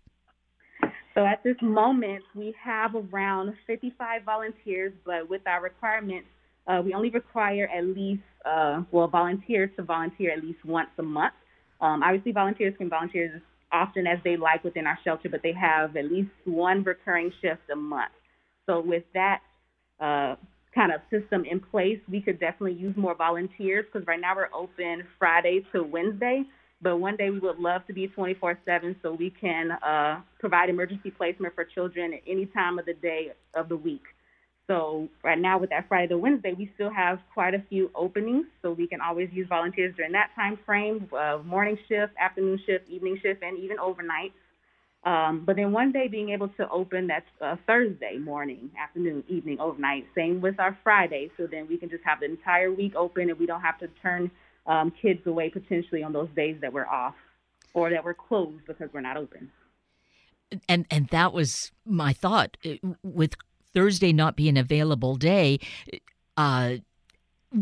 So 1.15 1.25
at 1.25 1.43
this 1.43 1.57
moment 1.63 2.23
we 2.35 2.55
have 2.63 2.95
around 2.95 3.55
55 3.67 4.23
volunteers 4.25 4.93
but 5.05 5.29
with 5.31 5.43
our 5.47 5.63
requirements 5.63 6.29
uh, 6.67 6.83
we 6.85 6.93
only 6.93 7.11
require 7.11 7.69
at 7.75 7.85
least 7.85 8.23
uh, 8.45 8.83
well 8.91 9.09
volunteers 9.09 9.71
to 9.77 9.83
volunteer 9.83 10.33
at 10.33 10.43
least 10.43 10.65
once 10.65 10.91
a 10.99 11.03
month. 11.03 11.35
Um, 11.81 12.03
obviously 12.03 12.33
volunteers 12.33 12.75
can 12.77 12.91
volunteer 12.91 13.37
as 13.37 13.43
often 13.73 14.07
as 14.07 14.19
they 14.25 14.37
like 14.37 14.63
within 14.63 14.87
our 14.87 14.99
shelter 15.05 15.31
but 15.31 15.41
they 15.43 15.53
have 15.53 15.97
at 15.97 16.05
least 16.05 16.31
one 16.45 16.83
recurring 16.83 17.33
shift 17.41 17.63
a 17.73 17.77
month. 17.77 18.13
So 18.67 18.81
with 18.81 19.05
that 19.15 19.41
uh, 20.01 20.37
kind 20.75 20.93
of 20.93 21.01
system 21.11 21.45
in 21.45 21.59
place, 21.59 21.99
we 22.11 22.21
could 22.21 22.39
definitely 22.39 22.75
use 22.75 22.97
more 22.97 23.15
volunteers 23.15 23.87
because 23.91 24.07
right 24.07 24.21
now 24.21 24.37
we're 24.37 24.49
open 24.55 25.05
Friday 25.19 25.65
to 25.73 25.83
Wednesday. 25.83 26.45
But 26.83 26.99
one 26.99 27.17
day 27.17 27.31
we 27.31 27.39
would 27.39 27.59
love 27.59 27.87
to 27.87 27.95
be 27.95 28.07
24 28.07 28.59
7 28.67 28.97
so 29.03 29.15
we 29.15 29.31
can 29.31 29.73
uh, 29.73 30.21
provide 30.39 30.69
emergency 30.69 31.11
placement 31.11 31.55
for 31.55 31.65
children 31.65 32.13
at 32.13 32.21
any 32.29 32.47
time 32.47 32.79
of 32.79 32.85
the 32.85 32.93
day 32.95 33.33
of 33.55 33.71
the 33.71 33.77
week. 33.77 34.03
So 34.67 35.09
right 35.23 35.39
now 35.39 35.59
with 35.59 35.71
that 35.71 35.89
Friday 35.89 36.09
to 36.09 36.19
Wednesday, 36.19 36.53
we 36.53 36.71
still 36.75 36.91
have 36.91 37.21
quite 37.33 37.55
a 37.55 37.63
few 37.69 37.91
openings, 37.95 38.47
so 38.63 38.73
we 38.73 38.87
can 38.89 39.01
always 39.01 39.29
use 39.33 39.47
volunteers 39.49 39.95
during 39.97 40.13
that 40.13 40.31
time 40.35 40.59
frame, 40.67 41.09
uh, 41.17 41.39
morning 41.45 41.79
shift, 41.89 42.13
afternoon 42.21 42.59
shift, 42.67 42.89
evening 42.91 43.19
shift, 43.23 43.43
and 43.43 43.59
even 43.59 43.79
overnight. 43.79 44.33
Um, 45.07 45.45
but 45.47 45.55
then 45.55 45.71
one 45.71 45.93
day 45.93 46.09
being 46.09 46.31
able 46.31 46.49
to 46.49 46.69
open 46.69 47.07
that's 47.07 47.25
uh, 47.41 47.55
Thursday 47.65 48.19
morning, 48.19 48.71
afternoon, 48.77 49.23
evening, 49.29 49.61
overnight. 49.61 50.05
Same 50.17 50.41
with 50.41 50.59
our 50.59 50.77
Friday. 50.83 51.31
So 51.37 51.47
then 51.47 51.69
we 51.69 51.79
can 51.79 51.89
just 51.89 52.03
have 52.05 52.19
the 52.19 52.27
entire 52.27 52.73
week 52.73 52.97
open 52.97 53.31
and 53.31 53.39
we 53.39 53.47
don't 53.47 53.61
have 53.61 53.79
to 53.79 53.89
turn 54.03 54.33
um, 54.67 54.93
kids 55.01 55.21
away 55.25 55.49
potentially 55.49 56.03
on 56.03 56.13
those 56.13 56.29
days 56.35 56.57
that 56.61 56.73
we're 56.73 56.89
off 56.89 57.15
or 57.73 57.89
that 57.91 58.05
we're 58.05 58.15
closed 58.15 58.67
because 58.67 58.89
we're 58.93 59.01
not 59.01 59.17
open. 59.17 59.53
And 60.69 60.87
and 60.91 61.07
that 61.09 61.33
was 61.33 61.71
my 61.85 62.13
thought 62.13 62.57
with 63.03 63.35
Thursday 63.73 64.13
not 64.13 64.35
being 64.35 64.59
available 64.59 65.15
day. 65.15 65.61
Uh, 66.37 66.77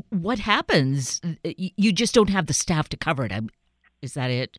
what 0.09 0.39
happens? 0.39 1.21
You 1.45 1.93
just 1.93 2.15
don't 2.15 2.31
have 2.31 2.47
the 2.47 2.55
staff 2.55 2.89
to 2.91 2.97
cover 2.97 3.27
it. 3.27 3.33
Is 4.01 4.15
that 4.15 4.31
it? 4.31 4.59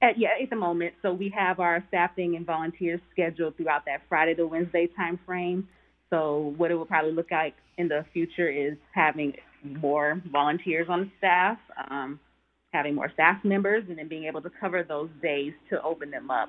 At, 0.00 0.18
yeah, 0.18 0.28
at 0.40 0.50
the 0.50 0.56
moment. 0.56 0.94
So 1.02 1.12
we 1.12 1.32
have 1.36 1.58
our 1.58 1.84
staffing 1.88 2.36
and 2.36 2.46
volunteers 2.46 3.00
scheduled 3.12 3.56
throughout 3.56 3.84
that 3.86 4.02
Friday 4.08 4.34
to 4.34 4.46
Wednesday 4.46 4.88
time 4.96 5.18
frame. 5.26 5.68
So 6.10 6.54
what 6.56 6.70
it 6.70 6.74
will 6.74 6.86
probably 6.86 7.12
look 7.12 7.30
like 7.30 7.54
in 7.76 7.88
the 7.88 8.04
future 8.12 8.48
is 8.48 8.74
having 8.94 9.34
more 9.64 10.22
volunteers 10.30 10.86
on 10.88 11.10
staff, 11.18 11.58
um, 11.90 12.20
having 12.72 12.94
more 12.94 13.10
staff 13.12 13.44
members, 13.44 13.84
and 13.88 13.98
then 13.98 14.08
being 14.08 14.24
able 14.24 14.40
to 14.42 14.50
cover 14.60 14.84
those 14.84 15.10
days 15.20 15.52
to 15.70 15.82
open 15.82 16.10
them 16.10 16.30
up. 16.30 16.48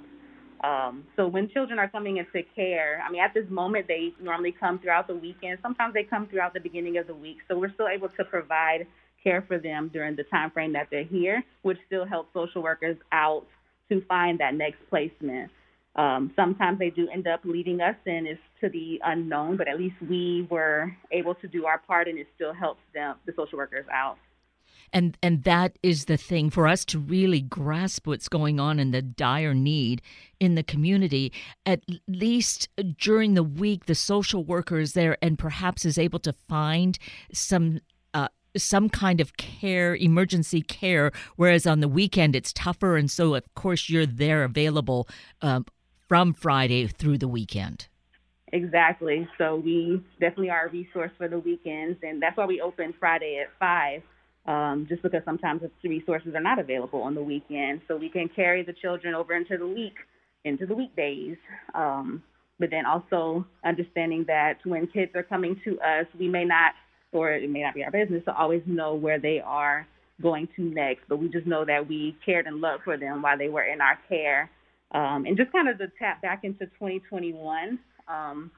Um, 0.63 1.05
so 1.15 1.27
when 1.27 1.49
children 1.49 1.79
are 1.79 1.89
coming 1.89 2.17
into 2.17 2.45
care, 2.55 3.01
I 3.05 3.11
mean, 3.11 3.21
at 3.21 3.33
this 3.33 3.49
moment, 3.49 3.87
they 3.87 4.13
normally 4.21 4.53
come 4.57 4.79
throughout 4.79 5.07
the 5.07 5.15
weekend. 5.15 5.57
Sometimes 5.61 5.93
they 5.93 6.03
come 6.03 6.27
throughout 6.27 6.53
the 6.53 6.59
beginning 6.59 6.97
of 6.97 7.07
the 7.07 7.15
week. 7.15 7.37
So 7.47 7.57
we're 7.57 7.73
still 7.73 7.87
able 7.87 8.09
to 8.09 8.25
provide 8.25 8.85
care 9.23 9.43
for 9.47 9.57
them 9.57 9.89
during 9.93 10.15
the 10.15 10.23
time 10.23 10.51
frame 10.51 10.73
that 10.73 10.87
they're 10.91 11.03
here, 11.03 11.43
which 11.61 11.77
still 11.87 12.05
helps 12.05 12.33
social 12.33 12.61
workers 12.61 12.97
out 13.11 13.45
to 13.89 14.01
find 14.07 14.39
that 14.39 14.53
next 14.53 14.77
placement. 14.89 15.51
Um, 15.95 16.31
sometimes 16.35 16.79
they 16.79 16.91
do 16.91 17.09
end 17.09 17.27
up 17.27 17.41
leading 17.43 17.81
us 17.81 17.95
and 18.05 18.27
it's 18.27 18.39
to 18.61 18.69
the 18.69 18.99
unknown, 19.03 19.57
but 19.57 19.67
at 19.67 19.77
least 19.77 19.95
we 20.07 20.47
were 20.49 20.95
able 21.11 21.35
to 21.35 21.47
do 21.47 21.65
our 21.65 21.79
part 21.79 22.07
and 22.07 22.17
it 22.17 22.27
still 22.35 22.53
helps 22.53 22.81
them, 22.93 23.15
the 23.25 23.33
social 23.35 23.57
workers 23.57 23.85
out. 23.91 24.17
And 24.91 25.17
and 25.21 25.43
that 25.43 25.77
is 25.83 26.05
the 26.05 26.17
thing 26.17 26.49
for 26.49 26.67
us 26.67 26.83
to 26.85 26.99
really 26.99 27.41
grasp 27.41 28.07
what's 28.07 28.27
going 28.27 28.59
on 28.59 28.79
and 28.79 28.93
the 28.93 29.01
dire 29.01 29.53
need 29.53 30.01
in 30.39 30.55
the 30.55 30.63
community. 30.63 31.31
At 31.65 31.83
least 32.07 32.69
during 32.97 33.33
the 33.33 33.43
week, 33.43 33.85
the 33.85 33.95
social 33.95 34.43
worker 34.43 34.79
is 34.79 34.93
there 34.93 35.17
and 35.21 35.37
perhaps 35.37 35.85
is 35.85 35.97
able 35.97 36.19
to 36.19 36.33
find 36.33 36.97
some 37.31 37.81
some 38.63 38.89
kind 38.89 39.21
of 39.21 39.37
care, 39.37 39.95
emergency 39.95 40.61
care, 40.61 41.11
whereas 41.35 41.65
on 41.65 41.79
the 41.79 41.87
weekend 41.87 42.35
it's 42.35 42.53
tougher. 42.53 42.97
And 42.97 43.09
so, 43.09 43.35
of 43.35 43.53
course, 43.55 43.89
you're 43.89 44.05
there 44.05 44.43
available 44.43 45.07
um, 45.41 45.65
from 46.07 46.33
Friday 46.33 46.87
through 46.87 47.17
the 47.17 47.27
weekend. 47.27 47.87
Exactly. 48.51 49.27
So, 49.37 49.57
we 49.57 50.03
definitely 50.19 50.49
are 50.49 50.67
a 50.67 50.69
resource 50.71 51.11
for 51.17 51.27
the 51.27 51.39
weekends. 51.39 51.99
And 52.03 52.21
that's 52.21 52.37
why 52.37 52.45
we 52.45 52.61
open 52.61 52.93
Friday 52.99 53.39
at 53.39 53.47
5. 53.59 54.01
Um, 54.45 54.87
just 54.89 55.03
because 55.03 55.21
sometimes 55.25 55.61
the 55.61 55.89
resources 55.89 56.33
are 56.33 56.41
not 56.41 56.57
available 56.57 57.03
on 57.03 57.13
the 57.13 57.21
weekend. 57.21 57.81
So 57.87 57.97
we 57.97 58.09
can 58.09 58.29
carry 58.29 58.63
the 58.63 58.73
children 58.73 59.13
over 59.13 59.35
into 59.35 59.57
the 59.57 59.67
week, 59.67 59.93
into 60.43 60.65
the 60.65 60.73
weekdays. 60.73 61.37
Um, 61.75 62.23
but 62.59 62.69
then 62.69 62.85
also 62.85 63.45
understanding 63.63 64.25
that 64.27 64.57
when 64.65 64.87
kids 64.87 65.11
are 65.15 65.23
coming 65.23 65.59
to 65.63 65.79
us, 65.79 66.05
we 66.19 66.27
may 66.27 66.43
not 66.45 66.73
or 67.11 67.31
it 67.31 67.49
may 67.49 67.61
not 67.61 67.73
be 67.73 67.83
our 67.83 67.91
business 67.91 68.23
to 68.25 68.35
always 68.35 68.61
know 68.65 68.95
where 68.95 69.19
they 69.19 69.41
are 69.43 69.87
going 70.21 70.47
to 70.55 70.61
next. 70.61 71.03
But 71.07 71.17
we 71.19 71.29
just 71.29 71.47
know 71.47 71.65
that 71.65 71.87
we 71.87 72.15
cared 72.25 72.45
and 72.45 72.61
loved 72.61 72.83
for 72.83 72.97
them 72.97 73.21
while 73.21 73.37
they 73.37 73.49
were 73.49 73.63
in 73.63 73.81
our 73.81 73.97
care. 74.07 74.49
Um, 74.91 75.25
and 75.25 75.37
just 75.37 75.51
kind 75.51 75.69
of 75.69 75.77
to 75.77 75.87
tap 75.99 76.21
back 76.21 76.43
into 76.43 76.65
2021, 76.65 77.79
um, 78.07 78.51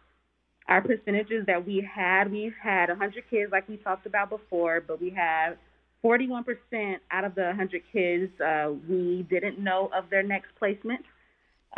our 0.68 0.82
percentages 0.82 1.46
that 1.48 1.66
we 1.66 1.88
had, 1.94 2.32
we've 2.32 2.56
had 2.62 2.90
100 2.90 3.24
kids 3.30 3.52
like 3.52 3.68
we 3.68 3.78
talked 3.78 4.06
about 4.06 4.30
before, 4.30 4.82
but 4.86 5.02
we 5.02 5.10
have 5.10 5.58
41% 6.04 6.46
out 7.12 7.26
of 7.26 7.36
the 7.36 7.44
100 7.44 7.82
kids 7.92 8.32
uh, 8.42 8.72
we 8.90 9.26
didn't 9.30 9.60
know 9.60 9.90
of 9.96 10.10
their 10.10 10.24
next 10.24 10.48
placement, 10.58 11.02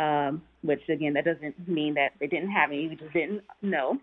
um, 0.00 0.42
which 0.62 0.80
again, 0.88 1.14
that 1.14 1.24
doesn't 1.24 1.68
mean 1.68 1.94
that 1.94 2.12
they 2.20 2.26
didn't 2.26 2.50
have 2.50 2.70
any, 2.70 2.88
we 2.88 2.96
just 2.96 3.12
didn't 3.12 3.42
know. 3.62 3.98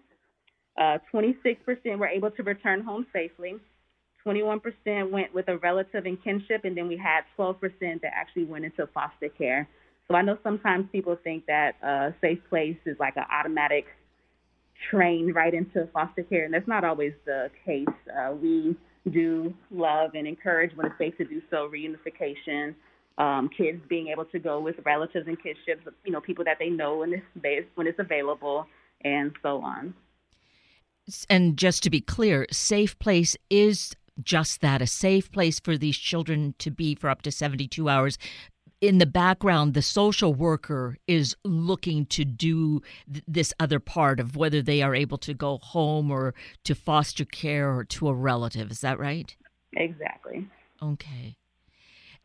Uh, 0.78 0.98
26% 1.14 1.58
were 1.98 2.08
able 2.08 2.32
to 2.32 2.44
return 2.44 2.82
home 2.82 3.06
safely. 3.12 3.56
21% 4.26 5.12
went 5.12 5.34
with 5.34 5.48
a 5.48 5.58
relative 5.58 6.06
and 6.06 6.24
kinship, 6.24 6.64
and 6.64 6.78
then 6.78 6.88
we 6.88 6.96
had 6.96 7.22
12% 7.38 7.60
that 7.80 8.12
actually 8.14 8.46
went 8.46 8.64
into 8.64 8.88
foster 8.94 9.30
care. 9.30 9.68
So 10.08 10.16
I 10.16 10.22
know 10.22 10.38
sometimes 10.44 10.86
people 10.92 11.18
think 11.24 11.46
that 11.48 11.76
a 11.82 12.14
safe 12.22 12.40
place 12.50 12.78
is 12.86 12.98
like 13.00 13.16
an 13.18 13.26
automatic 13.32 13.86
train 14.90 15.32
right 15.34 15.54
into 15.54 15.88
foster 15.94 16.24
care, 16.24 16.46
and 16.46 16.54
that's 16.54 16.68
not 16.68 16.84
always 16.84 17.14
the 17.26 17.50
case. 17.66 17.88
Uh, 18.10 18.34
we 18.34 18.76
do 19.12 19.54
love 19.72 20.12
and 20.14 20.28
encourage 20.28 20.76
when 20.76 20.86
it's 20.86 20.98
safe 20.98 21.18
to 21.18 21.26
do 21.26 21.42
so 21.50 21.70
reunification, 21.70 22.76
um, 23.18 23.50
kids 23.56 23.82
being 23.90 24.08
able 24.08 24.26
to 24.26 24.40
go 24.40 24.60
with 24.60 24.76
relatives 24.86 25.28
and 25.28 25.38
kinships, 25.42 25.82
you 26.06 26.12
know, 26.12 26.22
people 26.22 26.46
that 26.46 26.58
they 26.60 26.70
know 26.70 26.98
when 27.00 27.14
it's 27.14 27.68
when 27.76 27.88
it's 27.88 28.00
available, 28.00 28.66
and 29.04 29.32
so 29.42 29.62
on 29.62 29.94
and 31.30 31.58
just 31.58 31.84
to 31.84 31.90
be 31.90 32.02
clear, 32.02 32.46
safe 32.52 32.98
place 33.00 33.36
is 33.50 33.96
just 34.22 34.62
that 34.62 34.82
a 34.82 34.88
safe 34.88 35.32
place 35.32 35.60
for 35.60 35.78
these 35.78 35.98
children 35.98 36.54
to 36.60 36.72
be 36.72 36.96
for 36.96 37.10
up 37.10 37.22
to 37.24 37.32
72 37.32 37.88
hours. 37.88 38.18
In 38.82 38.98
the 38.98 39.06
background, 39.06 39.74
the 39.74 39.82
social 39.82 40.34
worker 40.34 40.98
is 41.08 41.36
looking 41.44 42.08
to 42.08 42.26
do 42.26 42.82
th- 43.12 43.24
this 43.28 43.54
other 43.60 43.80
part 43.80 44.20
of 44.20 44.36
whether 44.36 44.62
they 44.62 44.82
are 44.82 44.96
able 44.96 45.20
to 45.20 45.34
go 45.36 45.60
home 45.60 46.10
or 46.10 46.34
to 46.64 46.74
foster 46.74 47.26
care 47.26 47.72
or 47.72 47.84
to 47.86 48.08
a 48.08 48.14
relative. 48.14 48.72
Is 48.72 48.82
that 48.82 49.00
right? 49.00 49.36
Exactly. 49.74 50.48
Okay. 50.82 51.36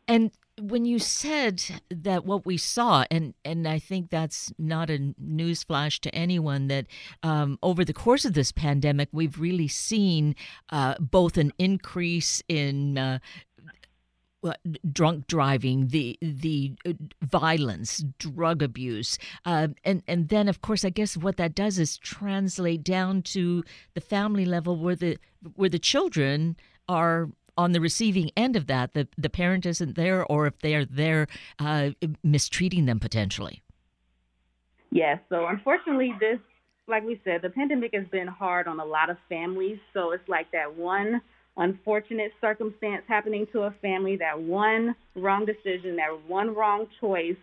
And 0.07 0.31
when 0.59 0.85
you 0.85 0.99
said 0.99 1.63
that 1.89 2.25
what 2.25 2.45
we 2.45 2.57
saw, 2.57 3.05
and 3.11 3.33
and 3.45 3.67
I 3.67 3.79
think 3.79 4.09
that's 4.09 4.51
not 4.57 4.89
a 4.89 5.13
newsflash 5.23 5.99
to 5.99 6.15
anyone 6.15 6.67
that 6.67 6.87
um, 7.23 7.59
over 7.61 7.85
the 7.85 7.93
course 7.93 8.25
of 8.25 8.33
this 8.33 8.51
pandemic, 8.51 9.09
we've 9.11 9.39
really 9.39 9.67
seen 9.67 10.35
uh, 10.69 10.95
both 10.99 11.37
an 11.37 11.53
increase 11.57 12.41
in 12.47 12.97
uh, 12.97 13.19
uh, 14.43 14.53
drunk 14.91 15.27
driving, 15.27 15.87
the 15.89 16.17
the 16.21 16.73
uh, 16.85 16.93
violence, 17.21 18.03
drug 18.17 18.63
abuse, 18.63 19.17
uh, 19.45 19.67
and 19.83 20.01
and 20.07 20.29
then 20.29 20.47
of 20.47 20.61
course 20.61 20.83
I 20.83 20.89
guess 20.89 21.15
what 21.17 21.37
that 21.37 21.55
does 21.55 21.77
is 21.77 21.97
translate 21.97 22.83
down 22.83 23.21
to 23.23 23.63
the 23.93 24.01
family 24.01 24.45
level 24.45 24.75
where 24.77 24.95
the 24.95 25.17
where 25.55 25.69
the 25.69 25.79
children 25.79 26.55
are 26.89 27.29
on 27.57 27.71
the 27.71 27.81
receiving 27.81 28.31
end 28.37 28.55
of 28.55 28.67
that. 28.67 28.93
The 28.93 29.07
the 29.17 29.29
parent 29.29 29.65
isn't 29.65 29.95
there, 29.95 30.25
or 30.25 30.47
if 30.47 30.59
they 30.59 30.75
are 30.75 30.85
there, 30.85 31.27
uh, 31.59 31.91
mistreating 32.23 32.85
them 32.85 32.99
potentially. 32.99 33.61
Yes. 34.91 35.19
So 35.29 35.47
unfortunately, 35.47 36.13
this, 36.19 36.39
like 36.87 37.03
we 37.03 37.19
said, 37.23 37.41
the 37.41 37.49
pandemic 37.49 37.93
has 37.93 38.07
been 38.07 38.27
hard 38.27 38.67
on 38.67 38.79
a 38.79 38.85
lot 38.85 39.09
of 39.09 39.17
families. 39.27 39.79
So 39.93 40.11
it's 40.11 40.27
like 40.29 40.51
that 40.51 40.75
one 40.75 41.21
unfortunate 41.57 42.31
circumstance 42.39 43.03
happening 43.07 43.47
to 43.51 43.61
a 43.63 43.71
family, 43.81 44.15
that 44.17 44.39
one 44.39 44.95
wrong 45.15 45.45
decision, 45.45 45.95
that 45.97 46.17
one 46.27 46.53
wrong 46.53 46.87
choice 47.01 47.35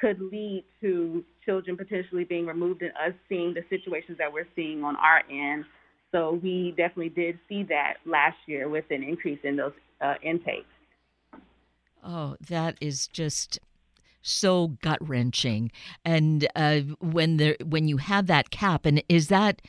could 0.00 0.20
lead 0.20 0.64
to 0.80 1.24
children 1.44 1.76
potentially 1.76 2.24
being 2.24 2.46
removed 2.46 2.82
and 2.82 2.92
us 2.92 3.14
seeing 3.28 3.54
the 3.54 3.62
situations 3.68 4.18
that 4.18 4.32
we're 4.32 4.46
seeing 4.54 4.84
on 4.84 4.96
our 4.96 5.22
end. 5.30 5.64
So 6.12 6.40
we 6.42 6.74
definitely 6.76 7.10
did 7.10 7.38
see 7.48 7.62
that 7.64 7.94
last 8.04 8.36
year 8.46 8.68
with 8.68 8.84
an 8.90 9.02
increase 9.02 9.40
in 9.42 9.56
those 9.56 9.72
uh, 10.00 10.14
intakes. 10.22 10.66
Oh, 12.02 12.36
that 12.48 12.76
is 12.80 13.08
just 13.08 13.58
so 14.22 14.68
gut 14.82 14.98
wrenching. 15.00 15.70
And 16.04 16.46
uh, 16.54 16.80
when 17.00 17.36
there, 17.36 17.56
when 17.64 17.88
you 17.88 17.96
have 17.98 18.26
that 18.26 18.50
cap, 18.50 18.86
and 18.86 19.02
is 19.08 19.28
that 19.28 19.62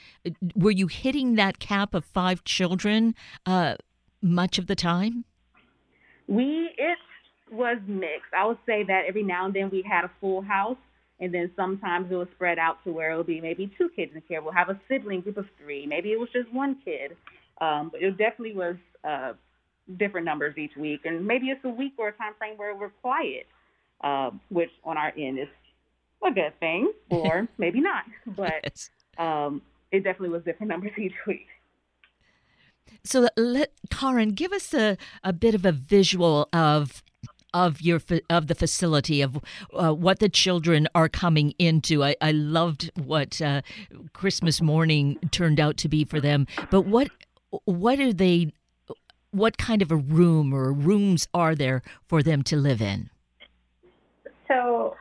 were 0.56 0.72
you 0.72 0.88
hitting 0.88 1.36
that 1.36 1.60
cap 1.60 1.94
of 1.94 2.06
five 2.06 2.44
children 2.44 3.16
uh, 3.46 3.76
much 4.22 4.58
of 4.58 4.68
the 4.68 4.76
time? 4.76 5.26
We 6.28 6.72
it 6.78 6.98
was 7.52 7.78
mixed. 7.88 8.34
I 8.38 8.46
would 8.46 8.58
say 8.66 8.84
that 8.84 9.04
every 9.08 9.24
now 9.24 9.46
and 9.46 9.54
then 9.54 9.70
we 9.70 9.82
had 9.82 10.04
a 10.04 10.12
full 10.20 10.42
house, 10.42 10.78
and 11.20 11.34
then 11.34 11.52
sometimes 11.56 12.12
it 12.12 12.16
was 12.16 12.28
spread 12.36 12.60
out 12.60 12.84
to 12.84 12.92
where 12.92 13.12
it 13.12 13.18
would 13.18 13.28
be 13.28 13.42
maybe 13.42 13.72
two 13.78 13.90
kids 13.96 14.12
in 14.14 14.22
care. 14.22 14.42
We'll 14.42 14.54
have 14.54 14.70
a 14.70 14.80
sibling 14.88 15.22
group 15.22 15.38
of 15.38 15.46
three. 15.62 15.86
Maybe 15.86 16.12
it 16.12 16.20
was 16.20 16.30
just 16.32 16.52
one 16.54 16.78
kid. 16.86 17.18
Um, 17.60 17.90
but 17.92 18.04
it 18.04 18.12
definitely 18.18 18.54
was 18.54 18.76
uh, 19.04 19.34
different 19.98 20.26
numbers 20.26 20.58
each 20.58 20.76
week, 20.76 21.02
and 21.06 21.26
maybe 21.26 21.48
it's 21.48 21.64
a 21.64 21.70
week 21.70 21.94
or 21.98 22.10
a 22.10 22.14
time 22.14 22.34
frame 22.38 22.58
where 22.58 22.76
we're 22.76 22.90
quiet, 22.90 23.48
uh, 24.02 24.32
which 24.50 24.70
on 24.84 24.98
our 24.98 25.12
end 25.18 25.40
is 25.40 25.48
a 26.26 26.32
good 26.32 26.60
thing, 26.60 26.92
or 27.10 27.48
maybe 27.58 27.82
not. 27.82 28.04
But 28.28 28.90
um, 29.18 29.62
it 29.92 30.04
definitely 30.04 30.30
was 30.30 30.44
different 30.44 30.70
numbers 30.72 30.92
each 30.98 31.14
week. 31.26 31.48
So, 33.04 33.28
let 33.36 33.72
Karin 33.90 34.34
give 34.34 34.52
us 34.52 34.74
a, 34.74 34.98
a 35.24 35.34
bit 35.34 35.56
of 35.56 35.66
a 35.66 35.72
visual 35.72 36.48
of 36.54 37.04
of 37.54 37.82
your 37.82 38.02
of 38.30 38.48
the 38.48 38.56
facility 38.56 39.22
of 39.22 39.40
uh, 39.74 39.94
what 39.94 40.20
the 40.20 40.30
children 40.30 40.88
are 40.94 41.10
coming 41.10 41.54
into. 41.60 42.04
I, 42.04 42.16
I 42.22 42.32
loved 42.32 42.92
what 42.96 43.42
uh, 43.42 43.62
Christmas 44.14 44.62
morning 44.62 45.18
turned 45.32 45.60
out 45.60 45.78
to 45.78 45.90
be 45.90 46.06
for 46.06 46.20
them. 46.20 46.48
But 46.70 46.82
what 46.82 47.10
what 47.66 48.00
are 48.00 48.14
they? 48.14 48.54
What 49.32 49.58
kind 49.58 49.82
of 49.82 49.92
a 49.92 49.98
room 49.98 50.54
or 50.54 50.72
rooms 50.72 51.28
are 51.34 51.54
there 51.54 51.82
for 52.08 52.24
them 52.24 52.44
to 52.44 52.56
live 52.56 52.82
in? 52.82 53.10
So 54.48 54.96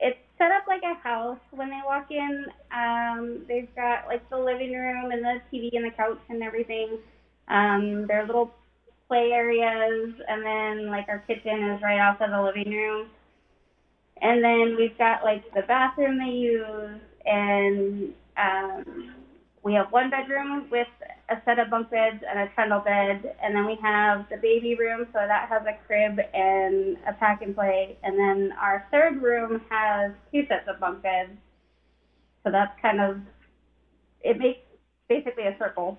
it's 0.00 0.18
set 0.38 0.50
up 0.50 0.66
like 0.66 0.82
a 0.82 0.94
house 0.94 1.38
when 1.50 1.68
they 1.68 1.80
walk 1.84 2.10
in. 2.10 2.46
Um, 2.72 3.44
they've 3.46 3.72
got 3.76 4.06
like 4.06 4.28
the 4.30 4.38
living 4.38 4.72
room 4.72 5.10
and 5.10 5.22
the 5.22 5.40
TV 5.52 5.70
and 5.74 5.84
the 5.84 5.90
couch 5.90 6.18
and 6.28 6.42
everything. 6.42 6.98
Um, 7.48 8.06
their 8.06 8.26
little 8.26 8.52
play 9.08 9.30
areas, 9.32 10.14
and 10.28 10.44
then 10.44 10.90
like 10.90 11.08
our 11.08 11.20
kitchen 11.20 11.70
is 11.70 11.82
right 11.82 11.98
off 11.98 12.20
of 12.20 12.30
the 12.30 12.42
living 12.42 12.70
room. 12.72 13.08
And 14.20 14.44
then 14.44 14.76
we've 14.76 14.96
got 14.98 15.24
like 15.24 15.42
the 15.54 15.62
bathroom 15.62 16.18
they 16.18 16.32
use, 16.32 17.00
and 17.24 18.12
um, 18.36 19.14
we 19.62 19.74
have 19.74 19.90
one 19.90 20.10
bedroom 20.10 20.68
with 20.70 20.88
a 21.30 21.36
set 21.44 21.58
of 21.58 21.70
bunk 21.70 21.90
beds 21.90 22.22
and 22.28 22.38
a 22.38 22.48
trundle 22.54 22.80
bed, 22.80 23.34
and 23.42 23.54
then 23.54 23.66
we 23.66 23.76
have 23.82 24.26
the 24.30 24.36
baby 24.36 24.74
room, 24.74 25.06
so 25.12 25.18
that 25.18 25.48
has 25.48 25.62
a 25.66 25.76
crib 25.86 26.18
and 26.34 26.96
a 27.06 27.12
pack 27.12 27.42
and 27.42 27.54
play, 27.54 27.96
and 28.02 28.18
then 28.18 28.52
our 28.60 28.86
third 28.90 29.22
room 29.22 29.60
has 29.70 30.12
two 30.32 30.42
sets 30.48 30.68
of 30.68 30.80
bunk 30.80 31.02
beds. 31.02 31.30
So 32.44 32.50
that's 32.50 32.72
kind 32.80 33.00
of 33.00 33.18
it 34.22 34.38
makes 34.38 34.60
basically 35.08 35.44
a 35.44 35.56
circle 35.58 35.98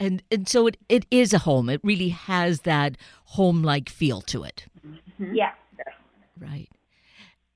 and 0.00 0.22
and 0.30 0.48
so 0.48 0.66
it, 0.66 0.76
it 0.88 1.06
is 1.10 1.32
a 1.32 1.38
home. 1.38 1.68
It 1.68 1.80
really 1.84 2.08
has 2.08 2.62
that 2.62 2.96
home 3.26 3.62
like 3.62 3.88
feel 3.88 4.20
to 4.22 4.42
it. 4.42 4.64
Mm-hmm. 4.84 5.34
Yeah. 5.34 5.52
Right. 6.38 6.68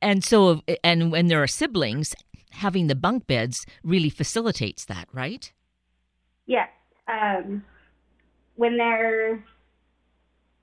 And 0.00 0.22
so 0.22 0.62
and 0.84 1.10
when 1.10 1.28
there 1.28 1.42
are 1.42 1.48
siblings, 1.48 2.14
having 2.50 2.86
the 2.86 2.94
bunk 2.94 3.26
beds 3.26 3.66
really 3.82 4.10
facilitates 4.10 4.84
that, 4.84 5.08
right? 5.12 5.52
Yes. 6.46 6.68
Um, 7.08 7.64
when 8.56 8.76
they're 8.76 9.42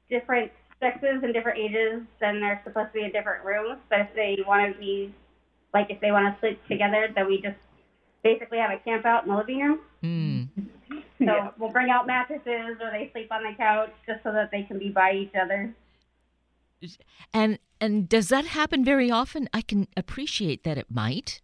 different 0.10 0.52
sexes 0.80 1.22
and 1.24 1.34
different 1.34 1.60
ages, 1.60 2.02
then 2.20 2.40
they're 2.40 2.62
supposed 2.64 2.90
to 2.94 3.00
be 3.00 3.06
in 3.06 3.12
different 3.12 3.44
rooms. 3.46 3.80
But 3.90 4.02
if 4.02 4.10
they 4.16 4.38
want 4.46 4.74
to 4.74 4.80
be, 4.80 5.14
like, 5.74 5.88
if 5.90 6.00
they 6.02 6.12
want 6.12 6.34
to 6.34 6.40
sleep 6.40 6.60
together, 6.68 7.10
then 7.16 7.28
we 7.28 7.42
just 7.42 7.58
basically 8.24 8.58
have 8.60 8.72
a 8.72 8.78
camp 8.80 9.06
out 9.06 9.24
in 9.24 9.32
the 9.32 9.38
living 9.38 9.60
room. 9.60 9.80
Mm. 10.04 10.41
So 11.26 11.36
yeah. 11.36 11.52
we'll 11.60 11.70
bring 11.70 11.92
out 11.92 12.08
mattresses 12.08 12.78
or 12.82 12.90
they 12.92 13.12
sleep 13.14 13.32
on 13.32 13.44
the 13.44 13.56
couch 13.56 13.92
just 14.08 14.24
so 14.24 14.32
that 14.32 14.50
they 14.52 14.64
can 14.64 14.80
be 14.80 14.90
by 14.90 15.14
each 15.14 15.34
other. 15.40 15.72
And 17.32 17.60
and 17.80 18.10
does 18.10 18.30
that 18.30 18.46
happen 18.46 18.84
very 18.84 19.12
often? 19.12 19.48
I 19.54 19.62
can 19.62 19.88
appreciate 19.96 20.64
that 20.64 20.80
it 20.80 20.88
might. 20.90 21.42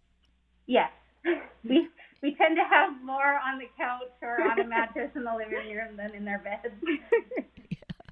Yes. 0.66 0.90
We 1.64 1.88
we 2.22 2.34
tend 2.36 2.56
to 2.56 2.64
have 2.64 3.02
more 3.04 3.40
on 3.46 3.58
the 3.58 3.66
couch 3.76 4.12
or 4.22 4.42
on 4.48 4.60
a 4.60 4.66
mattress 4.66 5.10
in 5.14 5.24
the 5.24 5.34
living 5.34 5.74
room 5.76 5.96
than 5.96 6.14
in 6.14 6.24
their 6.24 6.38
beds. 6.38 6.74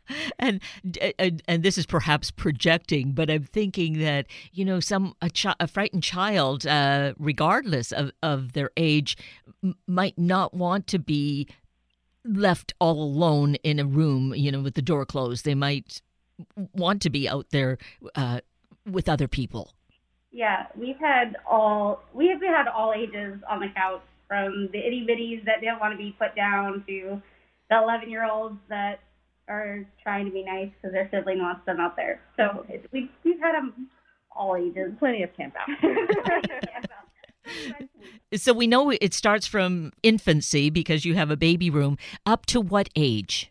and, 0.38 0.61
and 1.19 1.42
and 1.47 1.62
this 1.62 1.79
is 1.79 1.87
perhaps 1.87 2.31
projecting, 2.31 3.12
but 3.12 3.31
I'm 3.31 3.45
thinking 3.45 3.99
that 4.01 4.27
you 4.53 4.64
know 4.64 4.81
some 4.81 5.14
a, 5.21 5.31
chi- 5.31 5.55
a 5.61 5.66
frightened 5.66 6.03
child, 6.03 6.66
uh, 6.66 7.14
regardless 7.19 7.92
of 7.92 8.12
of 8.23 8.53
their 8.53 8.71
age, 8.77 9.16
m- 9.62 9.77
might 9.87 10.19
not 10.19 10.55
want 10.55 10.87
to 10.88 10.99
be 10.99 11.49
left 12.25 12.75
all 12.81 13.03
alone 13.03 13.55
in 13.57 13.79
a 13.79 13.85
room, 13.85 14.35
you 14.35 14.51
know, 14.51 14.61
with 14.61 14.75
the 14.75 14.83
door 14.83 15.07
closed. 15.07 15.45
They 15.45 15.55
might 15.55 16.03
want 16.73 17.03
to 17.03 17.11
be 17.11 17.29
out 17.29 17.47
there 17.51 17.79
uh, 18.14 18.40
with 18.85 19.09
other 19.09 19.29
people. 19.29 19.73
Yeah, 20.33 20.66
we've 20.77 20.99
had 20.99 21.37
all 21.49 22.03
we've 22.12 22.40
had 22.42 22.69
all 22.69 22.92
ages 22.92 23.40
on 23.49 23.61
the 23.61 23.69
couch, 23.75 24.03
from 24.29 24.69
the 24.73 24.79
itty 24.79 25.07
bitties 25.09 25.45
that 25.45 25.61
didn't 25.61 25.81
want 25.81 25.92
to 25.92 25.99
be 25.99 26.14
put 26.19 26.35
down 26.35 26.85
to 26.87 27.23
the 27.71 27.79
11 27.79 28.11
year 28.11 28.29
olds 28.31 28.57
that 28.69 29.01
are 29.49 29.87
trying 30.03 30.27
to 30.27 30.31
be 30.31 30.43
nice 30.43 30.71
because 30.71 30.93
their 30.93 31.09
sibling 31.11 31.39
wants 31.39 31.65
them 31.67 31.81
out 31.81 31.97
there. 31.97 32.21
So 32.37 32.65
it, 32.69 32.87
we, 32.93 33.11
we've 33.25 33.41
had 33.41 33.55
them 33.55 33.89
all 34.35 34.57
ages. 34.57 34.93
Plenty 34.99 35.23
of 35.23 35.35
camp 35.37 35.55
out. 35.59 35.69
so 38.35 38.53
we 38.53 38.67
know 38.67 38.91
it 38.91 39.15
starts 39.15 39.47
from 39.47 39.93
infancy 40.03 40.71
because 40.71 41.05
you 41.05 41.15
have 41.15 41.31
a 41.31 41.37
baby 41.37 41.71
room. 41.71 41.97
Up 42.25 42.47
to 42.47 42.61
what 42.61 42.89
age? 42.97 43.51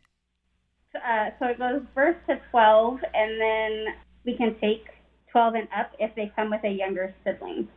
Uh, 0.96 1.30
so 1.40 1.46
it 1.48 1.60
goes 1.60 1.82
birth 1.94 2.16
to 2.28 2.40
12, 2.52 3.00
and 3.14 3.42
then 3.42 3.86
we 4.26 4.36
can 4.38 4.56
take 4.60 4.86
12 5.32 5.56
and 5.56 5.68
up 5.78 5.92
if 6.00 6.14
they 6.16 6.32
come 6.36 6.50
with 6.50 6.64
a 6.64 6.70
younger 6.70 7.14
sibling. 7.24 7.68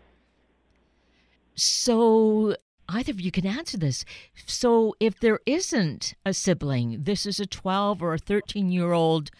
So 1.54 2.54
either 2.88 3.12
of 3.12 3.20
you 3.20 3.30
can 3.30 3.46
answer 3.46 3.76
this. 3.76 4.04
So, 4.46 4.94
if 5.00 5.20
there 5.20 5.40
isn't 5.46 6.14
a 6.24 6.32
sibling, 6.32 7.02
this 7.02 7.26
is 7.26 7.38
a 7.38 7.46
12 7.46 8.02
or 8.02 8.14
a 8.14 8.18
13 8.18 8.70
year 8.70 8.92
old, 8.92 9.30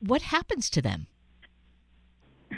what 0.00 0.22
happens 0.22 0.68
to 0.70 0.82
them? 0.82 1.06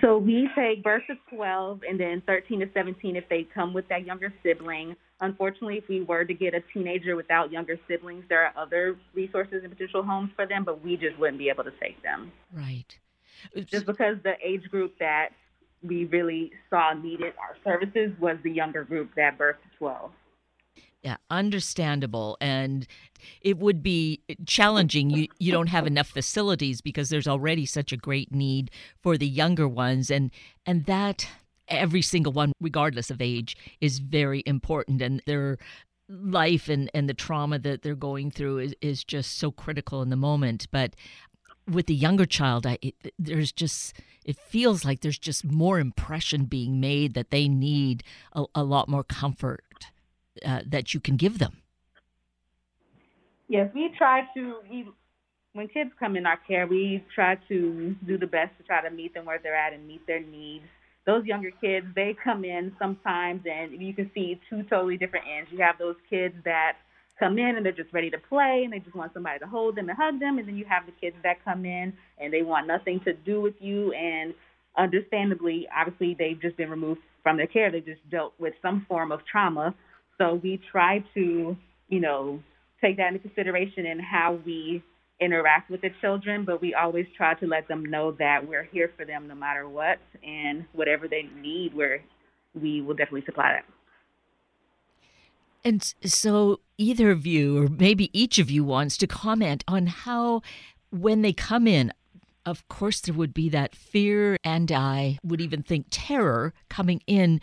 So, 0.00 0.18
we 0.18 0.48
take 0.54 0.82
birth 0.82 1.02
to 1.08 1.16
12 1.34 1.82
and 1.88 2.00
then 2.00 2.22
13 2.26 2.60
to 2.60 2.70
17 2.72 3.16
if 3.16 3.28
they 3.28 3.46
come 3.54 3.74
with 3.74 3.88
that 3.88 4.06
younger 4.06 4.32
sibling. 4.42 4.96
Unfortunately, 5.20 5.76
if 5.76 5.88
we 5.88 6.00
were 6.00 6.24
to 6.24 6.32
get 6.32 6.54
a 6.54 6.62
teenager 6.72 7.14
without 7.14 7.52
younger 7.52 7.78
siblings, 7.86 8.24
there 8.30 8.42
are 8.42 8.52
other 8.56 8.96
resources 9.12 9.62
and 9.62 9.70
potential 9.70 10.02
homes 10.02 10.30
for 10.34 10.46
them, 10.46 10.64
but 10.64 10.82
we 10.82 10.96
just 10.96 11.18
wouldn't 11.18 11.38
be 11.38 11.50
able 11.50 11.64
to 11.64 11.72
take 11.82 12.02
them. 12.02 12.32
Right. 12.52 12.98
Just 13.66 13.84
because 13.84 14.16
the 14.22 14.34
age 14.42 14.64
group 14.70 14.94
that 14.98 15.30
we 15.82 16.04
really 16.06 16.52
saw 16.68 16.92
needed 16.94 17.32
our 17.38 17.56
services 17.64 18.12
was 18.20 18.36
the 18.42 18.50
younger 18.50 18.84
group 18.84 19.10
that 19.16 19.38
birthed 19.38 19.56
12. 19.78 20.10
Yeah, 21.02 21.16
understandable. 21.30 22.36
And 22.40 22.86
it 23.40 23.58
would 23.58 23.82
be 23.82 24.20
challenging. 24.44 25.08
You 25.08 25.28
you 25.38 25.50
don't 25.50 25.68
have 25.68 25.86
enough 25.86 26.08
facilities 26.08 26.82
because 26.82 27.08
there's 27.08 27.28
already 27.28 27.64
such 27.64 27.90
a 27.92 27.96
great 27.96 28.34
need 28.34 28.70
for 29.02 29.16
the 29.16 29.26
younger 29.26 29.66
ones 29.66 30.10
and 30.10 30.30
and 30.66 30.84
that 30.84 31.26
every 31.68 32.02
single 32.02 32.32
one 32.32 32.52
regardless 32.60 33.10
of 33.10 33.22
age 33.22 33.56
is 33.80 33.98
very 33.98 34.42
important 34.44 35.00
and 35.00 35.22
their 35.24 35.56
life 36.10 36.68
and, 36.68 36.90
and 36.92 37.08
the 37.08 37.14
trauma 37.14 37.58
that 37.58 37.82
they're 37.82 37.94
going 37.94 38.30
through 38.30 38.58
is, 38.58 38.74
is 38.80 39.04
just 39.04 39.38
so 39.38 39.50
critical 39.50 40.02
in 40.02 40.10
the 40.10 40.16
moment. 40.16 40.66
But 40.70 40.96
with 41.68 41.86
the 41.86 41.94
younger 41.94 42.26
child, 42.26 42.66
I, 42.66 42.78
it, 42.82 42.94
there's 43.18 43.52
just 43.52 43.94
it 44.24 44.36
feels 44.38 44.84
like 44.84 45.00
there's 45.00 45.18
just 45.18 45.44
more 45.44 45.78
impression 45.78 46.44
being 46.44 46.80
made 46.80 47.14
that 47.14 47.30
they 47.30 47.48
need 47.48 48.02
a, 48.32 48.44
a 48.54 48.62
lot 48.62 48.88
more 48.88 49.04
comfort 49.04 49.86
uh, 50.44 50.60
that 50.66 50.94
you 50.94 51.00
can 51.00 51.16
give 51.16 51.38
them. 51.38 51.58
Yes, 53.48 53.70
we 53.74 53.92
try 53.96 54.28
to. 54.34 54.56
We, 54.70 54.88
when 55.52 55.66
kids 55.66 55.90
come 55.98 56.16
in 56.16 56.26
our 56.26 56.36
care, 56.36 56.66
we 56.66 57.04
try 57.12 57.34
to 57.48 57.96
do 58.06 58.16
the 58.16 58.26
best 58.26 58.56
to 58.58 58.62
try 58.62 58.82
to 58.82 58.90
meet 58.90 59.14
them 59.14 59.24
where 59.24 59.40
they're 59.42 59.56
at 59.56 59.72
and 59.72 59.86
meet 59.86 60.06
their 60.06 60.20
needs. 60.20 60.64
Those 61.06 61.24
younger 61.24 61.50
kids, 61.50 61.86
they 61.96 62.14
come 62.22 62.44
in 62.44 62.72
sometimes, 62.78 63.42
and 63.50 63.72
you 63.82 63.92
can 63.92 64.10
see 64.14 64.38
two 64.48 64.62
totally 64.64 64.96
different 64.96 65.26
ends. 65.26 65.50
You 65.50 65.58
have 65.58 65.78
those 65.78 65.96
kids 66.08 66.36
that 66.44 66.76
come 67.20 67.38
in 67.38 67.56
and 67.56 67.64
they're 67.64 67.72
just 67.72 67.92
ready 67.92 68.10
to 68.10 68.18
play 68.18 68.62
and 68.64 68.72
they 68.72 68.80
just 68.80 68.96
want 68.96 69.12
somebody 69.14 69.38
to 69.38 69.46
hold 69.46 69.76
them 69.76 69.88
and 69.88 69.98
hug 69.98 70.18
them. 70.18 70.38
And 70.38 70.48
then 70.48 70.56
you 70.56 70.64
have 70.68 70.86
the 70.86 70.92
kids 71.00 71.16
that 71.22 71.44
come 71.44 71.64
in 71.64 71.92
and 72.18 72.32
they 72.32 72.42
want 72.42 72.66
nothing 72.66 73.00
to 73.04 73.12
do 73.12 73.40
with 73.40 73.54
you. 73.60 73.92
And 73.92 74.34
understandably, 74.76 75.68
obviously, 75.76 76.16
they've 76.18 76.40
just 76.40 76.56
been 76.56 76.70
removed 76.70 77.00
from 77.22 77.36
their 77.36 77.46
care. 77.46 77.70
They 77.70 77.80
just 77.80 78.00
dealt 78.10 78.32
with 78.40 78.54
some 78.62 78.86
form 78.88 79.12
of 79.12 79.20
trauma. 79.30 79.74
So 80.18 80.40
we 80.42 80.60
try 80.72 81.04
to, 81.14 81.56
you 81.88 82.00
know, 82.00 82.42
take 82.82 82.96
that 82.96 83.08
into 83.08 83.20
consideration 83.20 83.86
in 83.86 84.00
how 84.00 84.38
we 84.44 84.82
interact 85.20 85.70
with 85.70 85.82
the 85.82 85.90
children, 86.00 86.44
but 86.44 86.62
we 86.62 86.74
always 86.74 87.06
try 87.16 87.34
to 87.34 87.46
let 87.46 87.68
them 87.68 87.84
know 87.84 88.12
that 88.18 88.46
we're 88.46 88.64
here 88.64 88.90
for 88.96 89.04
them 89.04 89.28
no 89.28 89.34
matter 89.34 89.68
what, 89.68 89.98
and 90.26 90.64
whatever 90.72 91.06
they 91.06 91.24
need, 91.40 91.74
we're, 91.74 92.02
we 92.54 92.80
will 92.80 92.94
definitely 92.94 93.24
supply 93.26 93.52
that. 93.52 93.79
And 95.64 95.82
so, 96.04 96.60
either 96.78 97.10
of 97.10 97.26
you, 97.26 97.62
or 97.62 97.68
maybe 97.68 98.10
each 98.18 98.38
of 98.38 98.50
you, 98.50 98.64
wants 98.64 98.96
to 98.98 99.06
comment 99.06 99.62
on 99.68 99.86
how, 99.86 100.40
when 100.90 101.22
they 101.22 101.32
come 101.32 101.66
in, 101.66 101.92
of 102.46 102.66
course, 102.68 103.00
there 103.00 103.14
would 103.14 103.34
be 103.34 103.48
that 103.50 103.74
fear, 103.74 104.36
and 104.42 104.72
I 104.72 105.18
would 105.22 105.40
even 105.40 105.62
think 105.62 105.86
terror 105.90 106.54
coming 106.68 107.02
in. 107.06 107.40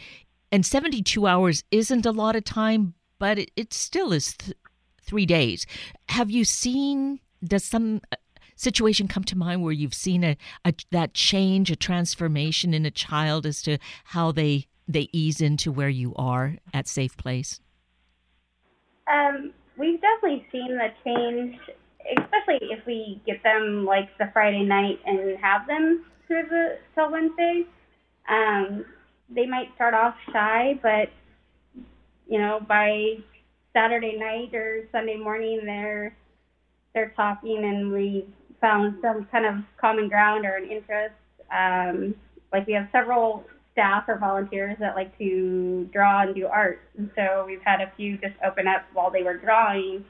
And 0.51 0.65
72 0.65 1.27
hours 1.27 1.63
isn't 1.71 2.06
a 2.06 2.12
lot 2.12 2.36
of 2.36 2.43
time, 2.43 2.95
but 3.19 3.38
it, 3.38 3.51
it 3.56 3.73
still 3.73 4.12
is 4.12 4.36
th- 4.36 4.58
three 5.01 5.25
days. 5.25 5.65
Have 6.10 6.32
you 6.32 6.43
seen, 6.43 7.19
does 7.43 7.63
some 7.63 8.01
uh, 8.12 8.15
situation 8.56 9.08
come 9.08 9.23
to 9.25 9.38
mind 9.38 9.62
where 9.62 9.73
you've 9.73 9.93
seen 9.93 10.23
a, 10.23 10.38
a 10.65 10.73
that 10.91 11.13
change, 11.13 11.69
a 11.69 11.75
transformation 11.75 12.73
in 12.73 12.86
a 12.86 12.91
child 12.91 13.45
as 13.45 13.62
to 13.63 13.77
how 14.06 14.32
they 14.32 14.65
they 14.89 15.10
ease 15.12 15.41
into 15.41 15.71
where 15.71 15.89
you 15.89 16.15
are 16.15 16.56
at 16.73 16.88
Safe 16.88 17.15
Place? 17.17 17.60
Um, 19.11 19.53
we've 19.77 20.01
definitely 20.01 20.45
seen 20.51 20.77
the 20.77 20.89
change, 21.03 21.57
especially 22.17 22.67
if 22.71 22.85
we 22.85 23.21
get 23.25 23.41
them 23.43 23.85
like 23.85 24.09
the 24.17 24.29
Friday 24.33 24.63
night 24.63 24.99
and 25.05 25.37
have 25.39 25.67
them 25.67 26.05
through 26.27 26.43
the 26.49 26.77
till 26.95 27.11
Wednesday. 27.11 27.65
Um, 28.29 28.85
they 29.29 29.45
might 29.45 29.73
start 29.75 29.93
off 29.93 30.15
shy, 30.31 30.79
but 30.81 31.09
you 32.27 32.39
know, 32.39 32.59
by 32.67 33.17
Saturday 33.73 34.17
night 34.17 34.53
or 34.53 34.87
Sunday 34.91 35.17
morning, 35.17 35.61
they're 35.65 36.15
they're 36.93 37.13
talking, 37.15 37.63
and 37.63 37.91
we 37.91 38.25
found 38.59 38.97
some 39.01 39.27
kind 39.31 39.45
of 39.45 39.55
common 39.79 40.09
ground 40.09 40.45
or 40.45 40.55
an 40.55 40.69
interest. 40.69 41.13
Um, 41.55 42.15
like 42.51 42.65
we 42.67 42.73
have 42.73 42.87
several 42.91 43.45
staff 43.77 44.05
or 44.07 44.17
volunteers 44.17 44.75
that 44.79 44.95
like 44.95 45.15
to 45.19 45.87
draw 45.93 46.23
and 46.23 46.33
do 46.33 46.47
art. 46.47 46.79
And 46.97 47.11
so 47.15 47.43
we've 47.45 47.61
had 47.63 47.79
a 47.79 47.91
few 47.95 48.17
just 48.17 48.33
open 48.43 48.67
up 48.67 48.85
while 48.91 49.11
they 49.11 49.21
were 49.21 49.37
drawing, 49.37 50.03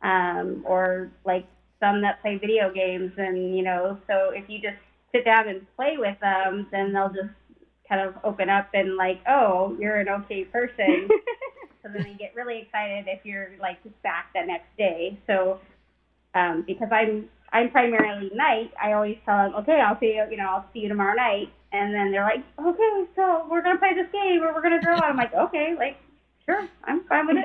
um, 0.00 0.64
or 0.66 1.10
like 1.26 1.46
some 1.78 2.00
that 2.00 2.22
play 2.22 2.38
video 2.38 2.72
games. 2.72 3.12
And, 3.18 3.54
you 3.54 3.62
know, 3.62 3.98
so 4.06 4.30
if 4.30 4.48
you 4.48 4.60
just 4.60 4.78
sit 5.12 5.26
down 5.26 5.46
and 5.46 5.66
play 5.76 5.96
with 5.98 6.18
them, 6.20 6.68
then 6.72 6.94
they'll 6.94 7.10
just 7.10 7.34
kind 7.86 8.00
of 8.00 8.14
open 8.24 8.48
up 8.48 8.70
and 8.72 8.96
like, 8.96 9.20
oh, 9.28 9.76
you're 9.78 10.00
an 10.00 10.08
okay 10.08 10.44
person. 10.44 11.06
so 11.82 11.90
then 11.92 12.02
they 12.02 12.14
get 12.14 12.34
really 12.34 12.62
excited 12.62 13.04
if 13.08 13.20
you're 13.26 13.50
like 13.60 13.76
back 14.02 14.30
the 14.34 14.40
next 14.46 14.74
day. 14.78 15.18
So 15.26 15.60
um, 16.34 16.64
because 16.66 16.88
I'm 16.90 17.28
I'm 17.52 17.70
primarily 17.70 18.30
night, 18.34 18.72
I 18.82 18.92
always 18.92 19.16
tell 19.24 19.36
them, 19.36 19.54
okay, 19.60 19.80
I'll 19.80 19.98
see 20.00 20.16
you, 20.16 20.24
you 20.30 20.36
know, 20.36 20.48
I'll 20.48 20.66
see 20.72 20.80
you 20.80 20.88
tomorrow 20.88 21.14
night. 21.14 21.52
And 21.76 21.94
then 21.94 22.10
they're 22.10 22.24
like, 22.24 22.44
okay, 22.58 23.04
so 23.14 23.46
we're 23.50 23.62
gonna 23.62 23.78
play 23.78 23.94
this 23.94 24.10
game 24.12 24.42
or 24.42 24.54
we're 24.54 24.62
gonna 24.62 24.80
draw. 24.80 24.98
I'm 25.00 25.16
like, 25.16 25.34
okay, 25.34 25.74
like, 25.78 25.96
sure, 26.44 26.68
I'm 26.84 27.04
fine 27.04 27.26
with 27.26 27.36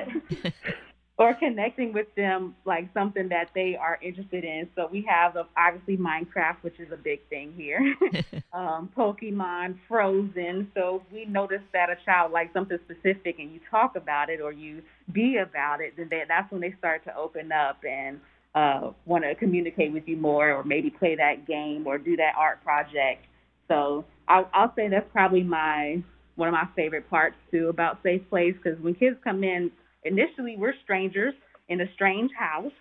it. 0.44 0.54
or 1.18 1.34
connecting 1.34 1.92
with 1.92 2.12
them 2.16 2.54
like 2.64 2.88
something 2.94 3.28
that 3.28 3.50
they 3.54 3.76
are 3.76 3.98
interested 4.02 4.44
in. 4.44 4.68
So 4.74 4.88
we 4.90 5.06
have 5.08 5.36
obviously 5.56 5.96
Minecraft, 5.96 6.56
which 6.62 6.80
is 6.80 6.90
a 6.90 6.96
big 6.96 7.20
thing 7.28 7.52
here. 7.56 7.94
um, 8.52 8.90
Pokemon, 8.96 9.78
Frozen. 9.86 10.72
So 10.74 11.02
if 11.06 11.12
we 11.12 11.24
notice 11.26 11.62
that 11.72 11.90
a 11.90 11.96
child 12.04 12.32
likes 12.32 12.52
something 12.54 12.78
specific 12.84 13.38
and 13.38 13.52
you 13.52 13.60
talk 13.70 13.94
about 13.96 14.30
it 14.30 14.40
or 14.40 14.52
you 14.52 14.82
be 15.12 15.36
about 15.36 15.80
it, 15.80 15.94
then 15.96 16.08
they, 16.10 16.22
that's 16.26 16.50
when 16.50 16.60
they 16.60 16.74
start 16.78 17.04
to 17.04 17.16
open 17.16 17.52
up 17.52 17.78
and 17.88 18.18
uh, 18.54 18.90
want 19.06 19.24
to 19.24 19.34
communicate 19.34 19.92
with 19.92 20.08
you 20.08 20.16
more 20.16 20.50
or 20.50 20.64
maybe 20.64 20.90
play 20.90 21.14
that 21.14 21.46
game 21.46 21.86
or 21.86 21.98
do 21.98 22.16
that 22.16 22.32
art 22.36 22.62
project. 22.64 23.26
So 23.72 24.04
I'll, 24.28 24.48
I'll 24.52 24.72
say 24.76 24.88
that's 24.88 25.08
probably 25.12 25.42
my 25.42 26.02
one 26.36 26.48
of 26.48 26.52
my 26.52 26.66
favorite 26.76 27.08
parts 27.10 27.36
too 27.50 27.68
about 27.68 27.98
Safe 28.02 28.22
Place 28.30 28.54
because 28.62 28.78
when 28.80 28.94
kids 28.94 29.16
come 29.22 29.44
in, 29.44 29.70
initially 30.04 30.56
we're 30.58 30.74
strangers 30.82 31.34
in 31.68 31.80
a 31.80 31.84
strange 31.94 32.30
house, 32.38 32.72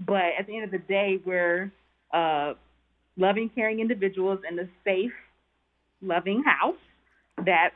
but 0.00 0.32
at 0.38 0.46
the 0.46 0.56
end 0.56 0.64
of 0.64 0.70
the 0.70 0.78
day, 0.78 1.18
we're 1.24 1.70
uh, 2.12 2.54
loving, 3.16 3.50
caring 3.54 3.80
individuals 3.80 4.40
in 4.50 4.58
a 4.58 4.68
safe, 4.84 5.12
loving 6.02 6.42
house 6.44 6.80
that 7.44 7.70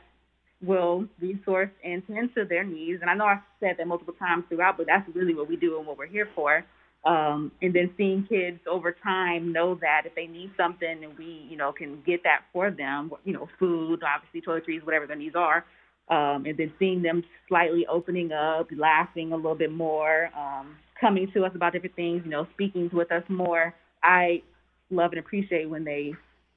will 0.63 1.05
resource 1.19 1.69
and 1.83 2.03
tend 2.07 2.29
to 2.35 2.45
their 2.45 2.63
needs. 2.63 3.01
And 3.01 3.09
I 3.09 3.15
know 3.15 3.25
I've 3.25 3.39
said 3.59 3.75
that 3.77 3.87
multiple 3.87 4.13
times 4.19 4.43
throughout, 4.49 4.77
but 4.77 4.87
that's 4.87 5.07
really 5.15 5.33
what 5.33 5.47
we 5.49 5.55
do 5.55 5.77
and 5.77 5.87
what 5.87 5.97
we're 5.97 6.07
here 6.07 6.27
for. 6.35 6.63
Um, 7.03 7.51
and 7.63 7.73
then 7.73 7.91
seeing 7.97 8.27
kids 8.29 8.59
over 8.69 8.91
time 8.91 9.51
know 9.51 9.75
that 9.81 10.03
if 10.05 10.13
they 10.13 10.27
need 10.27 10.51
something 10.55 11.03
and 11.03 11.17
we, 11.17 11.47
you 11.49 11.57
know, 11.57 11.71
can 11.71 12.01
get 12.05 12.21
that 12.23 12.41
for 12.53 12.69
them, 12.69 13.11
you 13.23 13.33
know, 13.33 13.49
food, 13.57 14.01
obviously 14.03 14.41
toiletries, 14.41 14.85
whatever 14.85 15.07
their 15.07 15.15
needs 15.15 15.35
are, 15.35 15.65
um, 16.09 16.45
and 16.45 16.57
then 16.57 16.71
seeing 16.77 17.01
them 17.01 17.23
slightly 17.47 17.87
opening 17.87 18.31
up, 18.31 18.67
laughing 18.77 19.31
a 19.31 19.35
little 19.35 19.55
bit 19.55 19.71
more, 19.71 20.29
um, 20.37 20.75
coming 20.99 21.27
to 21.33 21.43
us 21.43 21.51
about 21.55 21.73
different 21.73 21.95
things, 21.95 22.21
you 22.23 22.29
know, 22.29 22.45
speaking 22.53 22.87
with 22.93 23.11
us 23.11 23.23
more. 23.29 23.73
I 24.03 24.43
love 24.91 25.11
and 25.11 25.19
appreciate 25.19 25.67
when 25.67 25.83
they 25.83 26.13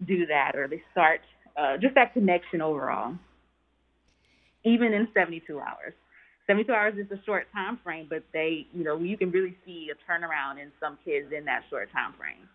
do 0.06 0.26
that 0.26 0.52
or 0.56 0.68
they 0.68 0.82
start 0.92 1.20
uh, 1.56 1.78
just 1.78 1.94
that 1.94 2.12
connection 2.12 2.60
overall, 2.60 3.14
even 4.64 4.92
in 4.92 5.08
72 5.14 5.58
hours. 5.58 5.94
72 6.46 6.72
hours 6.72 6.94
is 6.98 7.10
a 7.10 7.22
short 7.24 7.46
time 7.52 7.78
frame, 7.82 8.06
but 8.08 8.22
they, 8.32 8.66
you 8.74 8.84
know, 8.84 8.98
you 8.98 9.16
can 9.16 9.30
really 9.30 9.56
see 9.64 9.90
a 9.90 10.10
turnaround 10.10 10.60
in 10.60 10.70
some 10.80 10.98
kids 11.04 11.32
in 11.36 11.44
that 11.46 11.62
short 11.70 11.90
time 11.92 12.12
frame. 12.18 12.48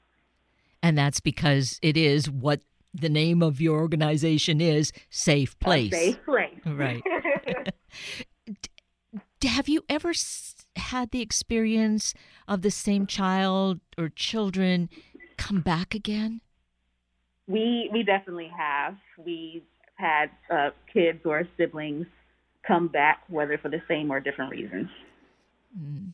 And 0.82 0.98
that's 0.98 1.20
because 1.20 1.80
it 1.82 1.98
is 1.98 2.30
what 2.30 2.62
the 2.94 3.10
name 3.10 3.42
of 3.42 3.60
your 3.60 3.80
organization 3.80 4.62
is 4.62 4.92
Safe 5.10 5.58
Place. 5.60 5.94
A 5.94 5.98
safe 5.98 6.26
Place. 6.26 6.60
Right. 6.66 7.04
Have 9.44 9.70
you 9.70 9.84
ever 9.88 10.12
had 10.76 11.12
the 11.12 11.22
experience 11.22 12.14
of 12.48 12.62
the 12.62 12.72
same 12.72 13.08
child 13.08 13.80
or 13.98 14.10
children 14.10 14.90
come 15.38 15.62
back 15.62 15.96
again? 15.96 16.42
We 17.48 17.90
we 17.92 18.04
definitely 18.04 18.52
have. 18.56 18.98
We've 19.18 19.64
had 19.96 20.30
uh, 20.52 20.70
kids 20.94 21.20
or 21.26 21.48
siblings 21.58 22.06
come 22.70 22.88
back, 22.88 23.24
whether 23.28 23.58
for 23.58 23.70
the 23.70 23.82
same 23.88 24.12
or 24.12 24.20
different 24.20 24.52
reasons. 24.52 24.88
Mm. 25.78 26.14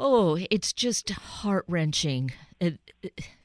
Oh, 0.00 0.38
it's 0.50 0.72
just 0.72 1.10
heart 1.10 1.64
wrenching 1.68 2.32
uh, 2.60 2.70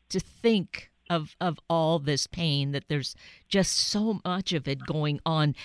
to 0.09 0.19
think 0.19 0.91
of 1.09 1.35
of 1.41 1.59
all 1.69 1.99
this 1.99 2.27
pain 2.27 2.71
that 2.71 2.87
there's 2.87 3.15
just 3.49 3.75
so 3.75 4.21
much 4.23 4.53
of 4.53 4.67
it 4.67 4.85
going 4.85 5.19
on. 5.25 5.55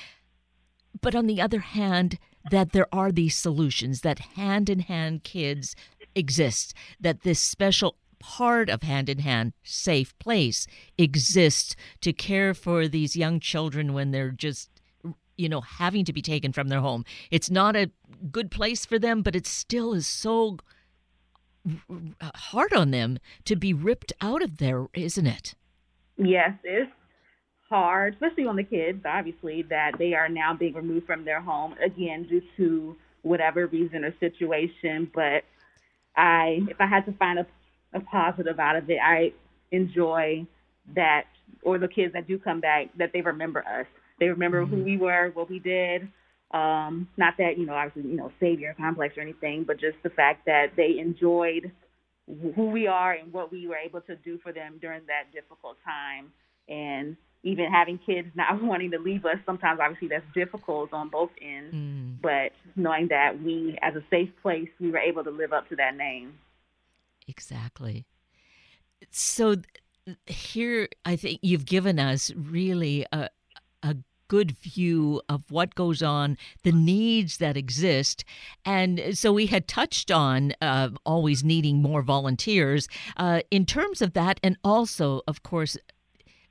But 1.01 1.15
on 1.15 1.27
the 1.27 1.41
other 1.41 1.61
hand, 1.61 2.19
that 2.51 2.73
there 2.73 2.93
are 2.93 3.13
these 3.13 3.37
solutions 3.37 4.01
that 4.01 4.19
hand 4.37 4.71
in 4.71 4.81
hand 4.81 5.23
kids 5.23 5.77
exist, 6.15 6.75
that 6.99 7.23
this 7.23 7.41
special 7.41 7.97
part 8.19 8.69
of 8.69 8.83
hand 8.83 9.09
in 9.09 9.19
hand 9.19 9.53
safe 9.63 10.19
place 10.19 10.67
exists 10.97 11.77
to 12.01 12.13
care 12.13 12.53
for 12.53 12.89
these 12.89 13.15
young 13.15 13.39
children 13.39 13.93
when 13.93 14.11
they're 14.11 14.31
just 14.31 14.78
you 15.39 15.49
know, 15.49 15.61
having 15.61 16.05
to 16.05 16.13
be 16.13 16.21
taken 16.21 16.53
from 16.53 16.69
their 16.69 16.81
home. 16.81 17.05
It's 17.31 17.51
not 17.51 17.77
a 17.77 17.91
good 18.31 18.51
place 18.51 18.85
for 18.85 18.99
them, 18.99 19.23
but 19.23 19.35
it 19.35 19.47
still 19.47 19.95
is 19.95 20.07
so 20.07 20.59
hard 22.23 22.73
on 22.73 22.91
them 22.91 23.19
to 23.45 23.57
be 23.57 23.73
ripped 23.73 24.13
out 24.21 24.43
of 24.43 24.59
there, 24.59 24.87
isn't 24.95 25.27
it? 25.27 25.55
Yes, 26.17 26.53
it's 26.65 26.91
hard, 27.71 28.15
especially 28.15 28.47
on 28.47 28.57
the 28.57 28.65
kids, 28.65 29.03
obviously, 29.05 29.63
that 29.71 29.93
they 29.99 30.15
are 30.15 30.29
now 30.29 30.55
being 30.55 30.75
removed 30.75 31.07
from 31.07 31.25
their 31.25 31.41
home 31.41 31.75
again 31.85 32.27
due 32.29 32.43
to 32.57 32.97
whatever 33.23 33.67
reason 33.67 34.05
or 34.05 34.15
situation. 34.19 35.11
But 35.15 35.45
I, 36.17 36.61
if 36.69 36.81
I 36.81 36.87
had 36.87 37.07
to 37.07 37.13
find 37.13 37.39
a 37.39 37.47
a 37.93 38.01
positive 38.01 38.59
out 38.59 38.77
of 38.77 38.89
it. 38.91 38.99
I 39.03 39.33
enjoy 39.71 40.47
that, 40.95 41.25
or 41.63 41.79
the 41.79 41.89
kids 41.89 42.13
that 42.15 42.27
do 42.27 42.39
come 42.39 42.61
back, 42.61 42.89
that 42.99 43.13
they 43.13 43.21
remember 43.21 43.61
us. 43.61 43.87
They 44.19 44.27
remember 44.27 44.65
mm-hmm. 44.65 44.77
who 44.77 44.85
we 44.85 44.97
were, 44.97 45.31
what 45.35 45.49
we 45.49 45.59
did. 45.59 46.09
Um, 46.51 47.09
not 47.17 47.35
that 47.39 47.59
you 47.59 47.67
know, 47.67 47.75
obviously, 47.75 48.11
you 48.11 48.17
know, 48.17 48.33
savior 48.41 48.75
complex 48.79 49.17
or 49.19 49.21
anything, 49.21 49.65
but 49.65 49.79
just 49.79 49.97
the 50.03 50.11
fact 50.11 50.47
that 50.47 50.73
they 50.77 50.99
enjoyed 50.99 51.71
who 52.55 52.71
we 52.71 52.87
are 52.87 53.13
and 53.13 53.33
what 53.33 53.51
we 53.51 53.67
were 53.67 53.77
able 53.77 54.01
to 54.03 54.17
do 54.17 54.39
for 54.43 54.53
them 54.53 54.79
during 54.81 55.03
that 55.07 55.33
difficult 55.33 55.77
time. 55.85 56.33
And 56.69 57.17
even 57.43 57.71
having 57.71 57.99
kids 57.99 58.29
not 58.35 58.63
wanting 58.63 58.91
to 58.93 58.99
leave 58.99 59.25
us, 59.25 59.37
sometimes 59.47 59.81
obviously 59.83 60.09
that's 60.09 60.25
difficult 60.35 60.93
on 60.93 61.09
both 61.09 61.31
ends. 61.41 61.75
Mm. 61.75 62.21
But 62.23 62.53
knowing 62.77 63.09
that 63.09 63.43
we, 63.43 63.79
as 63.83 63.95
a 63.95 64.03
safe 64.11 64.31
place, 64.43 64.69
we 64.81 64.91
were 64.91 64.99
able 64.99 65.25
to 65.25 65.31
live 65.31 65.53
up 65.53 65.69
to 65.69 65.77
that 65.77 65.97
name. 65.97 66.35
Exactly. 67.27 68.07
So 69.11 69.57
here, 70.27 70.89
I 71.05 71.17
think 71.17 71.41
you've 71.43 71.67
given 71.67 71.99
us 71.99 72.33
really 72.35 73.07
a, 73.13 73.29
a 73.83 73.97
good 74.29 74.53
view 74.53 75.21
of 75.29 75.51
what 75.51 75.75
goes 75.75 76.03
on, 76.03 76.37
the 76.63 76.73
needs 76.73 77.39
that 77.39 77.57
exist. 77.57 78.25
And 78.65 79.19
so 79.19 79.33
we 79.33 79.47
had 79.47 79.67
touched 79.67 80.11
on 80.11 80.53
uh, 80.61 80.91
always 81.05 81.43
needing 81.43 81.83
more 81.83 82.03
volunteers 82.03 82.89
uh, 83.17 83.41
in 83.51 83.67
terms 83.67 84.03
of 84.03 84.13
that. 84.13 84.39
And 84.43 84.57
also, 84.63 85.23
of 85.27 85.43
course, 85.43 85.77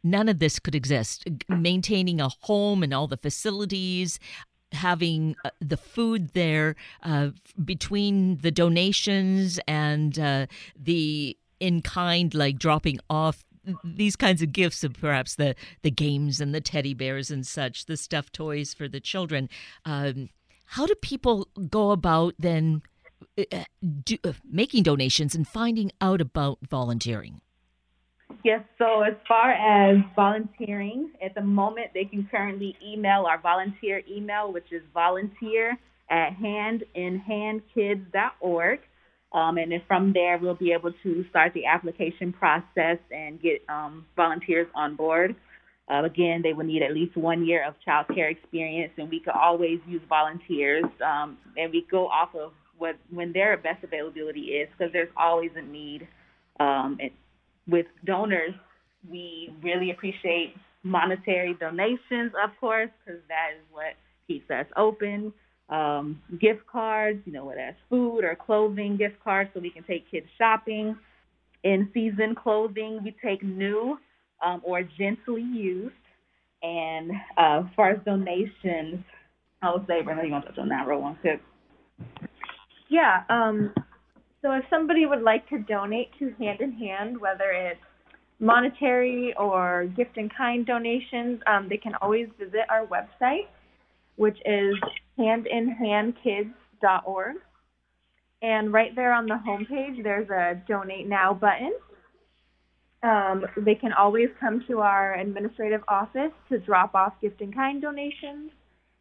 none 0.03 0.27
of 0.29 0.39
this 0.39 0.59
could 0.59 0.75
exist. 0.75 1.27
Maintaining 1.47 2.19
a 2.19 2.29
home 2.41 2.83
and 2.83 2.93
all 2.93 3.07
the 3.07 3.17
facilities, 3.17 4.19
having 4.71 5.35
uh, 5.45 5.49
the 5.61 5.77
food 5.77 6.29
there 6.33 6.75
uh, 7.03 7.29
between 7.63 8.37
the 8.37 8.51
donations 8.51 9.59
and 9.67 10.19
uh, 10.19 10.47
the 10.77 11.37
in 11.59 11.81
kind, 11.81 12.33
like 12.33 12.59
dropping 12.59 12.99
off 13.09 13.43
these 13.83 14.15
kinds 14.15 14.41
of 14.41 14.51
gifts 14.51 14.83
of 14.83 14.93
perhaps 14.93 15.35
the 15.35 15.55
the 15.81 15.91
games 15.91 16.41
and 16.41 16.53
the 16.53 16.61
teddy 16.61 16.93
bears 16.93 17.31
and 17.31 17.45
such, 17.45 17.85
the 17.85 17.97
stuffed 17.97 18.33
toys 18.33 18.73
for 18.73 18.87
the 18.87 18.99
children. 18.99 19.49
Um, 19.85 20.29
how 20.65 20.85
do 20.85 20.95
people 20.95 21.47
go 21.69 21.91
about 21.91 22.33
then 22.37 22.81
uh, 23.37 23.43
uh 23.51 23.63
do, 24.03 24.17
uh, 24.23 24.33
making 24.49 24.83
donations 24.83 25.35
and 25.35 25.47
finding 25.47 25.91
out 26.01 26.21
about 26.21 26.59
volunteering? 26.69 27.41
Yes, 28.43 28.61
so 28.77 29.01
as 29.01 29.15
far 29.27 29.51
as 29.51 29.97
volunteering, 30.15 31.09
at 31.21 31.35
the 31.35 31.41
moment 31.41 31.87
they 31.93 32.05
can 32.05 32.27
currently 32.29 32.77
email 32.85 33.25
our 33.25 33.39
volunteer 33.39 34.03
email, 34.09 34.53
which 34.53 34.71
is 34.71 34.83
volunteer 34.93 35.77
at 36.09 36.37
handinhandkids.org. 36.37 38.79
Um, 39.37 39.57
and 39.59 39.71
then 39.71 39.83
from 39.87 40.13
there, 40.13 40.39
we'll 40.39 40.55
be 40.55 40.71
able 40.71 40.91
to 41.03 41.25
start 41.29 41.53
the 41.53 41.65
application 41.65 42.33
process 42.33 42.97
and 43.11 43.39
get 43.39 43.61
um, 43.69 44.03
volunteers 44.15 44.67
on 44.73 44.95
board. 44.95 45.35
Uh, 45.87 46.03
again, 46.03 46.41
they 46.41 46.53
will 46.53 46.63
need 46.63 46.81
at 46.81 46.91
least 46.91 47.15
one 47.15 47.45
year 47.45 47.65
of 47.65 47.75
child 47.85 48.07
care 48.15 48.29
experience, 48.29 48.91
and 48.97 49.09
we 49.09 49.19
could 49.19 49.35
always 49.35 49.79
use 49.87 50.01
volunteers. 50.09 50.85
Um, 51.05 51.37
and 51.55 51.71
we 51.71 51.85
go 51.89 52.07
off 52.07 52.33
of 52.33 52.51
what 52.79 52.95
when 53.11 53.31
their 53.31 53.55
best 53.57 53.83
availability 53.83 54.57
is, 54.57 54.69
because 54.75 54.91
there's 54.91 55.11
always 55.15 55.51
a 55.55 55.61
need. 55.61 56.07
Um, 56.59 56.97
with 57.67 57.85
donors, 58.05 58.55
we 59.07 59.53
really 59.61 59.91
appreciate 59.91 60.55
monetary 60.81 61.55
donations, 61.59 62.31
of 62.43 62.49
course, 62.59 62.89
because 63.05 63.21
that 63.27 63.49
is 63.55 63.63
what 63.71 63.93
keeps 64.27 64.49
us 64.49 64.65
open 64.75 65.31
um, 65.69 66.21
gift 66.39 66.65
cards, 66.71 67.19
you 67.25 67.33
know, 67.33 67.45
whether 67.45 67.59
that's 67.59 67.77
food 67.89 68.23
or 68.23 68.35
clothing 68.35 68.97
gift 68.97 69.15
cards, 69.23 69.49
so 69.53 69.59
we 69.59 69.69
can 69.69 69.83
take 69.83 70.09
kids 70.09 70.27
shopping. 70.37 70.97
In 71.63 71.89
season 71.93 72.35
clothing, 72.35 72.99
we 73.03 73.15
take 73.23 73.43
new 73.43 73.97
um, 74.45 74.61
or 74.63 74.83
gently 74.97 75.41
used. 75.41 75.93
And 76.61 77.11
uh, 77.37 77.59
as 77.59 77.65
far 77.75 77.91
as 77.91 77.99
donations, 78.05 79.03
I 79.61 79.73
would 79.73 79.85
say, 79.87 80.01
Brenda, 80.01 80.23
you 80.25 80.31
want 80.31 80.45
to 80.45 80.51
touch 80.51 80.59
on 80.59 80.69
that 80.69 80.87
real 80.87 81.01
one 81.01 81.17
quick? 81.21 81.41
Yeah. 82.89 83.23
Um, 83.29 83.73
so 84.41 84.51
if 84.53 84.63
somebody 84.69 85.05
would 85.05 85.21
like 85.21 85.47
to 85.49 85.59
donate 85.59 86.09
to 86.19 86.33
Hand 86.39 86.61
in 86.61 86.71
Hand, 86.71 87.19
whether 87.19 87.51
it's 87.51 87.81
monetary 88.39 89.33
or 89.37 89.91
gift 89.97 90.17
in 90.17 90.29
kind 90.29 90.65
donations, 90.65 91.41
um, 91.47 91.67
they 91.69 91.77
can 91.77 91.95
always 92.01 92.27
visit 92.39 92.61
our 92.69 92.85
website, 92.85 93.47
which 94.15 94.37
is 94.45 94.75
handinhandkids.org. 95.19 97.35
And 98.41 98.71
right 98.71 98.95
there 98.95 99.13
on 99.13 99.25
the 99.25 99.39
homepage, 99.47 100.03
there's 100.03 100.29
a 100.29 100.61
donate 100.67 101.07
now 101.07 101.33
button. 101.33 101.73
Um, 103.03 103.45
they 103.57 103.75
can 103.75 103.93
always 103.93 104.29
come 104.39 104.63
to 104.67 104.79
our 104.79 105.15
administrative 105.15 105.81
office 105.87 106.31
to 106.49 106.59
drop 106.59 106.95
off 106.95 107.13
gift 107.21 107.41
in 107.41 107.51
kind 107.51 107.81
donations. 107.81 108.51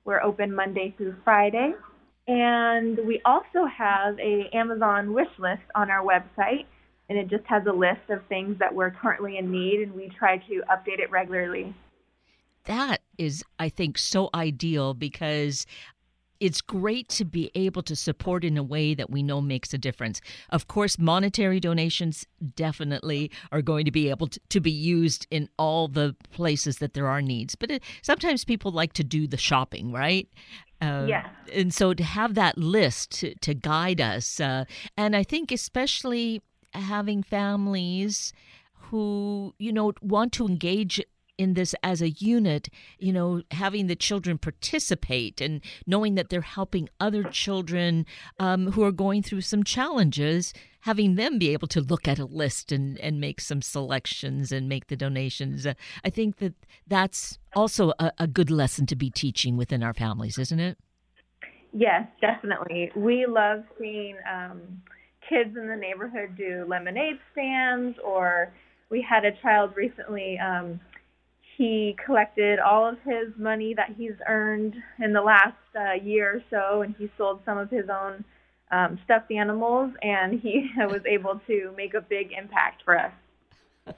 We're 0.04 0.22
open 0.22 0.54
Monday 0.54 0.94
through 0.96 1.16
Friday. 1.24 1.72
And 2.28 2.98
we 3.06 3.20
also 3.24 3.66
have 3.66 4.18
a 4.18 4.50
Amazon 4.52 5.12
wish 5.12 5.28
list 5.38 5.62
on 5.74 5.90
our 5.90 6.04
website, 6.04 6.66
and 7.08 7.18
it 7.18 7.28
just 7.28 7.44
has 7.46 7.62
a 7.66 7.72
list 7.72 8.10
of 8.10 8.20
things 8.28 8.58
that 8.58 8.74
we're 8.74 8.90
currently 8.90 9.38
in 9.38 9.50
need, 9.50 9.82
and 9.82 9.94
we 9.94 10.10
try 10.18 10.38
to 10.38 10.62
update 10.70 10.98
it 10.98 11.10
regularly. 11.10 11.74
That 12.64 13.00
is, 13.16 13.44
I 13.60 13.68
think, 13.68 13.96
so 13.96 14.28
ideal 14.34 14.92
because 14.92 15.66
it's 16.40 16.60
great 16.60 17.08
to 17.10 17.24
be 17.24 17.50
able 17.54 17.82
to 17.82 17.96
support 17.96 18.44
in 18.44 18.56
a 18.56 18.62
way 18.62 18.94
that 18.94 19.10
we 19.10 19.22
know 19.22 19.40
makes 19.40 19.72
a 19.72 19.78
difference. 19.78 20.20
Of 20.50 20.68
course, 20.68 20.98
monetary 20.98 21.60
donations 21.60 22.26
definitely 22.54 23.30
are 23.52 23.62
going 23.62 23.84
to 23.84 23.90
be 23.90 24.10
able 24.10 24.28
to, 24.28 24.40
to 24.50 24.60
be 24.60 24.70
used 24.70 25.26
in 25.30 25.48
all 25.58 25.88
the 25.88 26.14
places 26.32 26.78
that 26.78 26.94
there 26.94 27.08
are 27.08 27.22
needs. 27.22 27.54
But 27.54 27.70
it, 27.70 27.82
sometimes 28.02 28.44
people 28.44 28.70
like 28.70 28.92
to 28.94 29.04
do 29.04 29.26
the 29.26 29.36
shopping, 29.36 29.92
right? 29.92 30.28
Uh, 30.80 31.06
yeah. 31.08 31.28
And 31.52 31.72
so 31.72 31.94
to 31.94 32.04
have 32.04 32.34
that 32.34 32.58
list 32.58 33.12
to, 33.20 33.34
to 33.36 33.54
guide 33.54 34.00
us, 34.00 34.40
uh, 34.40 34.64
and 34.96 35.16
I 35.16 35.22
think 35.22 35.50
especially 35.50 36.42
having 36.72 37.22
families 37.22 38.32
who, 38.74 39.54
you 39.58 39.72
know, 39.72 39.92
want 40.02 40.32
to 40.34 40.46
engage 40.46 41.02
in 41.38 41.54
this 41.54 41.74
as 41.82 42.00
a 42.02 42.10
unit, 42.10 42.68
you 42.98 43.12
know, 43.12 43.42
having 43.50 43.86
the 43.86 43.96
children 43.96 44.38
participate 44.38 45.40
and 45.40 45.60
knowing 45.86 46.14
that 46.14 46.28
they're 46.28 46.40
helping 46.40 46.88
other 47.00 47.22
children 47.24 48.06
um, 48.38 48.72
who 48.72 48.82
are 48.82 48.92
going 48.92 49.22
through 49.22 49.42
some 49.42 49.62
challenges, 49.64 50.52
having 50.80 51.16
them 51.16 51.38
be 51.38 51.52
able 51.52 51.68
to 51.68 51.80
look 51.80 52.08
at 52.08 52.18
a 52.18 52.24
list 52.24 52.72
and, 52.72 52.98
and 53.00 53.20
make 53.20 53.40
some 53.40 53.60
selections 53.60 54.52
and 54.52 54.68
make 54.68 54.86
the 54.86 54.96
donations. 54.96 55.66
Uh, 55.66 55.74
I 56.04 56.10
think 56.10 56.36
that 56.36 56.54
that's 56.86 57.38
also 57.54 57.92
a, 57.98 58.12
a 58.18 58.26
good 58.26 58.50
lesson 58.50 58.86
to 58.86 58.96
be 58.96 59.10
teaching 59.10 59.56
within 59.56 59.82
our 59.82 59.94
families, 59.94 60.38
isn't 60.38 60.60
it? 60.60 60.78
Yes, 61.72 62.06
definitely. 62.20 62.90
We 62.96 63.26
love 63.26 63.64
seeing 63.78 64.16
um, 64.32 64.60
kids 65.28 65.56
in 65.56 65.68
the 65.68 65.76
neighborhood 65.76 66.36
do 66.36 66.64
lemonade 66.66 67.18
stands, 67.32 67.98
or 68.02 68.54
we 68.88 69.04
had 69.06 69.24
a 69.24 69.32
child 69.42 69.72
recently. 69.76 70.38
Um, 70.38 70.80
he 71.56 71.96
collected 72.04 72.58
all 72.58 72.86
of 72.86 72.98
his 73.04 73.28
money 73.38 73.74
that 73.74 73.94
he's 73.96 74.12
earned 74.28 74.74
in 75.02 75.12
the 75.12 75.22
last 75.22 75.56
uh, 75.74 75.92
year 75.92 76.36
or 76.36 76.42
so, 76.50 76.82
and 76.82 76.94
he 76.98 77.10
sold 77.16 77.40
some 77.44 77.56
of 77.56 77.70
his 77.70 77.86
own 77.88 78.24
um, 78.70 78.98
stuffed 79.04 79.30
animals, 79.30 79.92
and 80.02 80.40
he 80.40 80.68
was 80.76 81.00
able 81.06 81.40
to 81.46 81.72
make 81.76 81.94
a 81.94 82.00
big 82.00 82.32
impact 82.36 82.82
for 82.84 82.98
us. 82.98 83.12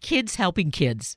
kids 0.00 0.34
helping 0.34 0.70
kids. 0.70 1.16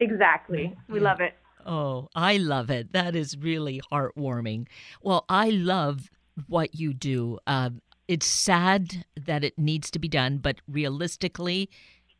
Exactly. 0.00 0.76
We 0.88 0.98
yeah. 0.98 1.04
love 1.04 1.20
it. 1.20 1.34
Oh, 1.64 2.08
I 2.14 2.38
love 2.38 2.70
it. 2.70 2.92
That 2.92 3.14
is 3.14 3.36
really 3.36 3.80
heartwarming. 3.92 4.66
Well, 5.02 5.24
I 5.28 5.50
love 5.50 6.10
what 6.48 6.74
you 6.74 6.92
do. 6.92 7.38
Uh, 7.46 7.70
it's 8.08 8.26
sad 8.26 9.04
that 9.14 9.44
it 9.44 9.56
needs 9.56 9.90
to 9.92 10.00
be 10.00 10.08
done, 10.08 10.38
but 10.38 10.56
realistically, 10.66 11.70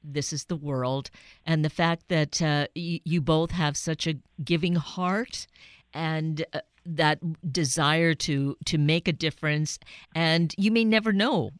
this 0.04 0.32
is 0.32 0.44
the 0.44 0.56
world, 0.56 1.10
and 1.46 1.64
the 1.64 1.70
fact 1.70 2.08
that 2.08 2.40
uh, 2.42 2.66
y- 2.74 3.00
you 3.04 3.20
both 3.20 3.50
have 3.50 3.76
such 3.76 4.06
a 4.06 4.14
giving 4.44 4.76
heart 4.76 5.46
and 5.94 6.44
uh, 6.52 6.60
that 6.84 7.20
desire 7.52 8.14
to 8.14 8.56
to 8.66 8.78
make 8.78 9.08
a 9.08 9.12
difference, 9.12 9.78
and 10.14 10.54
you 10.58 10.70
may 10.70 10.84
never 10.84 11.12
know, 11.12 11.50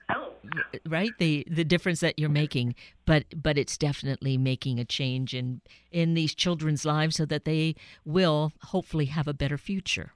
right? 0.86 1.12
The 1.18 1.46
the 1.50 1.64
difference 1.64 2.00
that 2.00 2.18
you're 2.18 2.28
making, 2.28 2.74
but 3.06 3.24
but 3.40 3.58
it's 3.58 3.78
definitely 3.78 4.36
making 4.36 4.78
a 4.78 4.84
change 4.84 5.34
in 5.34 5.60
in 5.90 6.14
these 6.14 6.34
children's 6.34 6.84
lives 6.84 7.16
so 7.16 7.26
that 7.26 7.44
they 7.44 7.76
will 8.04 8.52
hopefully 8.62 9.06
have 9.06 9.28
a 9.28 9.34
better 9.34 9.58
future. 9.58 10.12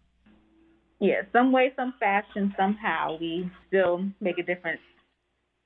Yeah, 0.98 1.22
some 1.32 1.52
way, 1.52 1.72
some 1.76 1.92
fashion, 2.00 2.54
somehow 2.56 3.18
we 3.20 3.50
still 3.68 4.06
make 4.20 4.38
a 4.38 4.42
difference. 4.42 4.80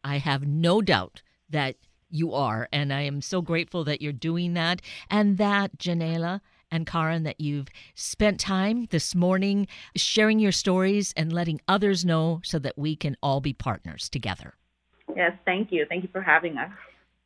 I 0.02 0.18
have 0.18 0.46
no 0.46 0.82
doubt 0.82 1.22
that 1.48 1.76
you 2.10 2.32
are. 2.34 2.68
And 2.72 2.92
I 2.92 3.02
am 3.02 3.20
so 3.20 3.40
grateful 3.42 3.84
that 3.84 4.02
you're 4.02 4.12
doing 4.12 4.54
that 4.54 4.82
and 5.10 5.38
that, 5.38 5.78
Janaela 5.78 6.40
and 6.70 6.86
Karin, 6.86 7.24
that 7.24 7.40
you've 7.40 7.68
spent 7.94 8.38
time 8.38 8.86
this 8.90 9.14
morning 9.14 9.66
sharing 9.96 10.38
your 10.38 10.52
stories 10.52 11.12
and 11.16 11.32
letting 11.32 11.60
others 11.66 12.04
know 12.04 12.40
so 12.44 12.58
that 12.58 12.78
we 12.78 12.96
can 12.96 13.16
all 13.22 13.40
be 13.40 13.52
partners 13.52 14.08
together. 14.08 14.54
Yes, 15.16 15.32
thank 15.44 15.72
you. 15.72 15.86
Thank 15.88 16.04
you 16.04 16.08
for 16.12 16.22
having 16.22 16.56
us. 16.56 16.70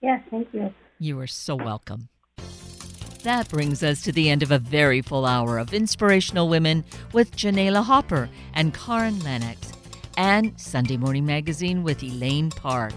Yes, 0.01 0.23
thank 0.31 0.49
you. 0.53 0.73
You 0.99 1.19
are 1.21 1.27
so 1.27 1.55
welcome. 1.55 2.09
That 3.25 3.49
brings 3.49 3.83
us 3.83 4.03
to 4.03 4.13
the 4.13 4.29
end 4.29 4.43
of 4.43 4.51
a 4.51 4.59
very 4.59 5.01
full 5.01 5.25
hour 5.25 5.59
of 5.59 5.73
Inspirational 5.73 6.49
Women 6.49 6.85
with 7.15 7.35
Janaela 7.35 7.83
Hopper 7.83 8.29
and 8.53 8.75
Karin 8.75 9.15
Lenac, 9.21 9.57
and 10.17 10.59
Sunday 10.61 10.99
Morning 10.99 11.25
Magazine 11.25 11.83
with 11.83 12.03
Elaine 12.03 12.51
Park. 12.51 12.93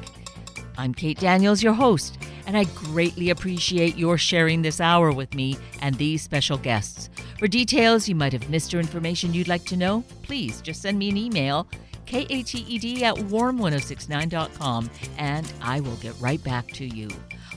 I'm 0.78 0.94
Kate 0.94 1.20
Daniels, 1.20 1.64
your 1.64 1.74
host, 1.74 2.20
and 2.46 2.56
I 2.56 2.66
greatly 2.66 3.32
appreciate 3.32 3.98
your 3.98 4.16
sharing 4.18 4.62
this 4.62 4.80
hour 4.80 5.12
with 5.12 5.34
me 5.34 5.58
and 5.82 5.96
these 5.96 6.22
special 6.22 6.58
guests. 6.58 7.10
For 7.40 7.48
details 7.48 8.08
you 8.08 8.14
might 8.14 8.34
have 8.34 8.50
missed 8.50 8.74
or 8.76 8.80
information 8.80 9.34
you'd 9.34 9.48
like 9.48 9.66
to 9.66 9.76
know, 9.76 10.04
please 10.22 10.62
just 10.62 10.84
send 10.84 11.00
me 11.00 11.10
an 11.10 11.18
email, 11.18 11.68
kated 12.06 13.02
at 13.02 13.16
warm1069.com, 13.16 14.90
and 15.18 15.52
I 15.62 15.80
will 15.80 15.96
get 15.96 16.14
right 16.20 16.44
back 16.44 16.68
to 16.74 16.86
you. 16.86 17.10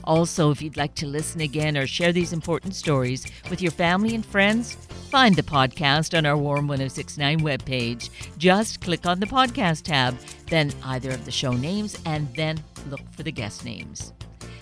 Also, 0.03 0.49
if 0.49 0.59
you'd 0.61 0.77
like 0.77 0.95
to 0.95 1.05
listen 1.05 1.41
again 1.41 1.77
or 1.77 1.85
share 1.85 2.11
these 2.11 2.33
important 2.33 2.73
stories 2.73 3.27
with 3.51 3.61
your 3.61 3.71
family 3.71 4.15
and 4.15 4.25
friends, 4.25 4.73
find 5.11 5.35
the 5.35 5.43
podcast 5.43 6.17
on 6.17 6.25
our 6.25 6.37
Warm 6.37 6.67
1069 6.67 7.41
webpage. 7.41 8.09
Just 8.39 8.81
click 8.81 9.05
on 9.05 9.19
the 9.19 9.27
podcast 9.27 9.83
tab, 9.83 10.17
then 10.47 10.71
either 10.85 11.11
of 11.11 11.25
the 11.25 11.31
show 11.31 11.53
names, 11.53 11.99
and 12.05 12.33
then 12.35 12.57
look 12.89 13.01
for 13.11 13.23
the 13.23 13.31
guest 13.31 13.65
names. 13.65 14.13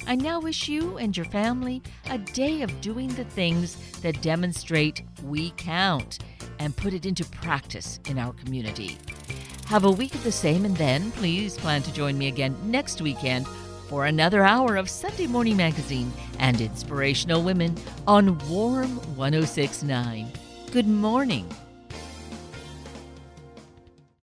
I 0.07 0.15
now 0.15 0.39
wish 0.39 0.67
you 0.67 0.97
and 0.97 1.15
your 1.15 1.25
family 1.27 1.83
a 2.09 2.17
day 2.17 2.61
of 2.61 2.81
doing 2.81 3.09
the 3.09 3.25
things 3.25 3.75
that 4.01 4.21
demonstrate 4.21 5.03
we 5.23 5.51
count 5.51 6.19
and 6.59 6.75
put 6.75 6.93
it 6.93 7.05
into 7.05 7.25
practice 7.25 7.99
in 8.07 8.17
our 8.17 8.33
community. 8.33 8.97
Have 9.67 9.85
a 9.85 9.91
week 9.91 10.15
of 10.15 10.23
the 10.23 10.31
same, 10.31 10.65
and 10.65 10.75
then 10.77 11.11
please 11.11 11.57
plan 11.57 11.83
to 11.83 11.93
join 11.93 12.17
me 12.17 12.27
again 12.27 12.55
next 12.63 13.01
weekend 13.01 13.47
for 13.87 14.05
another 14.05 14.43
hour 14.43 14.77
of 14.77 14.89
Sunday 14.89 15.27
Morning 15.27 15.57
Magazine 15.57 16.11
and 16.39 16.59
Inspirational 16.59 17.43
Women 17.43 17.75
on 18.07 18.37
Warm 18.49 18.97
1069. 19.15 20.31
Good 20.71 20.87
morning. 20.87 21.47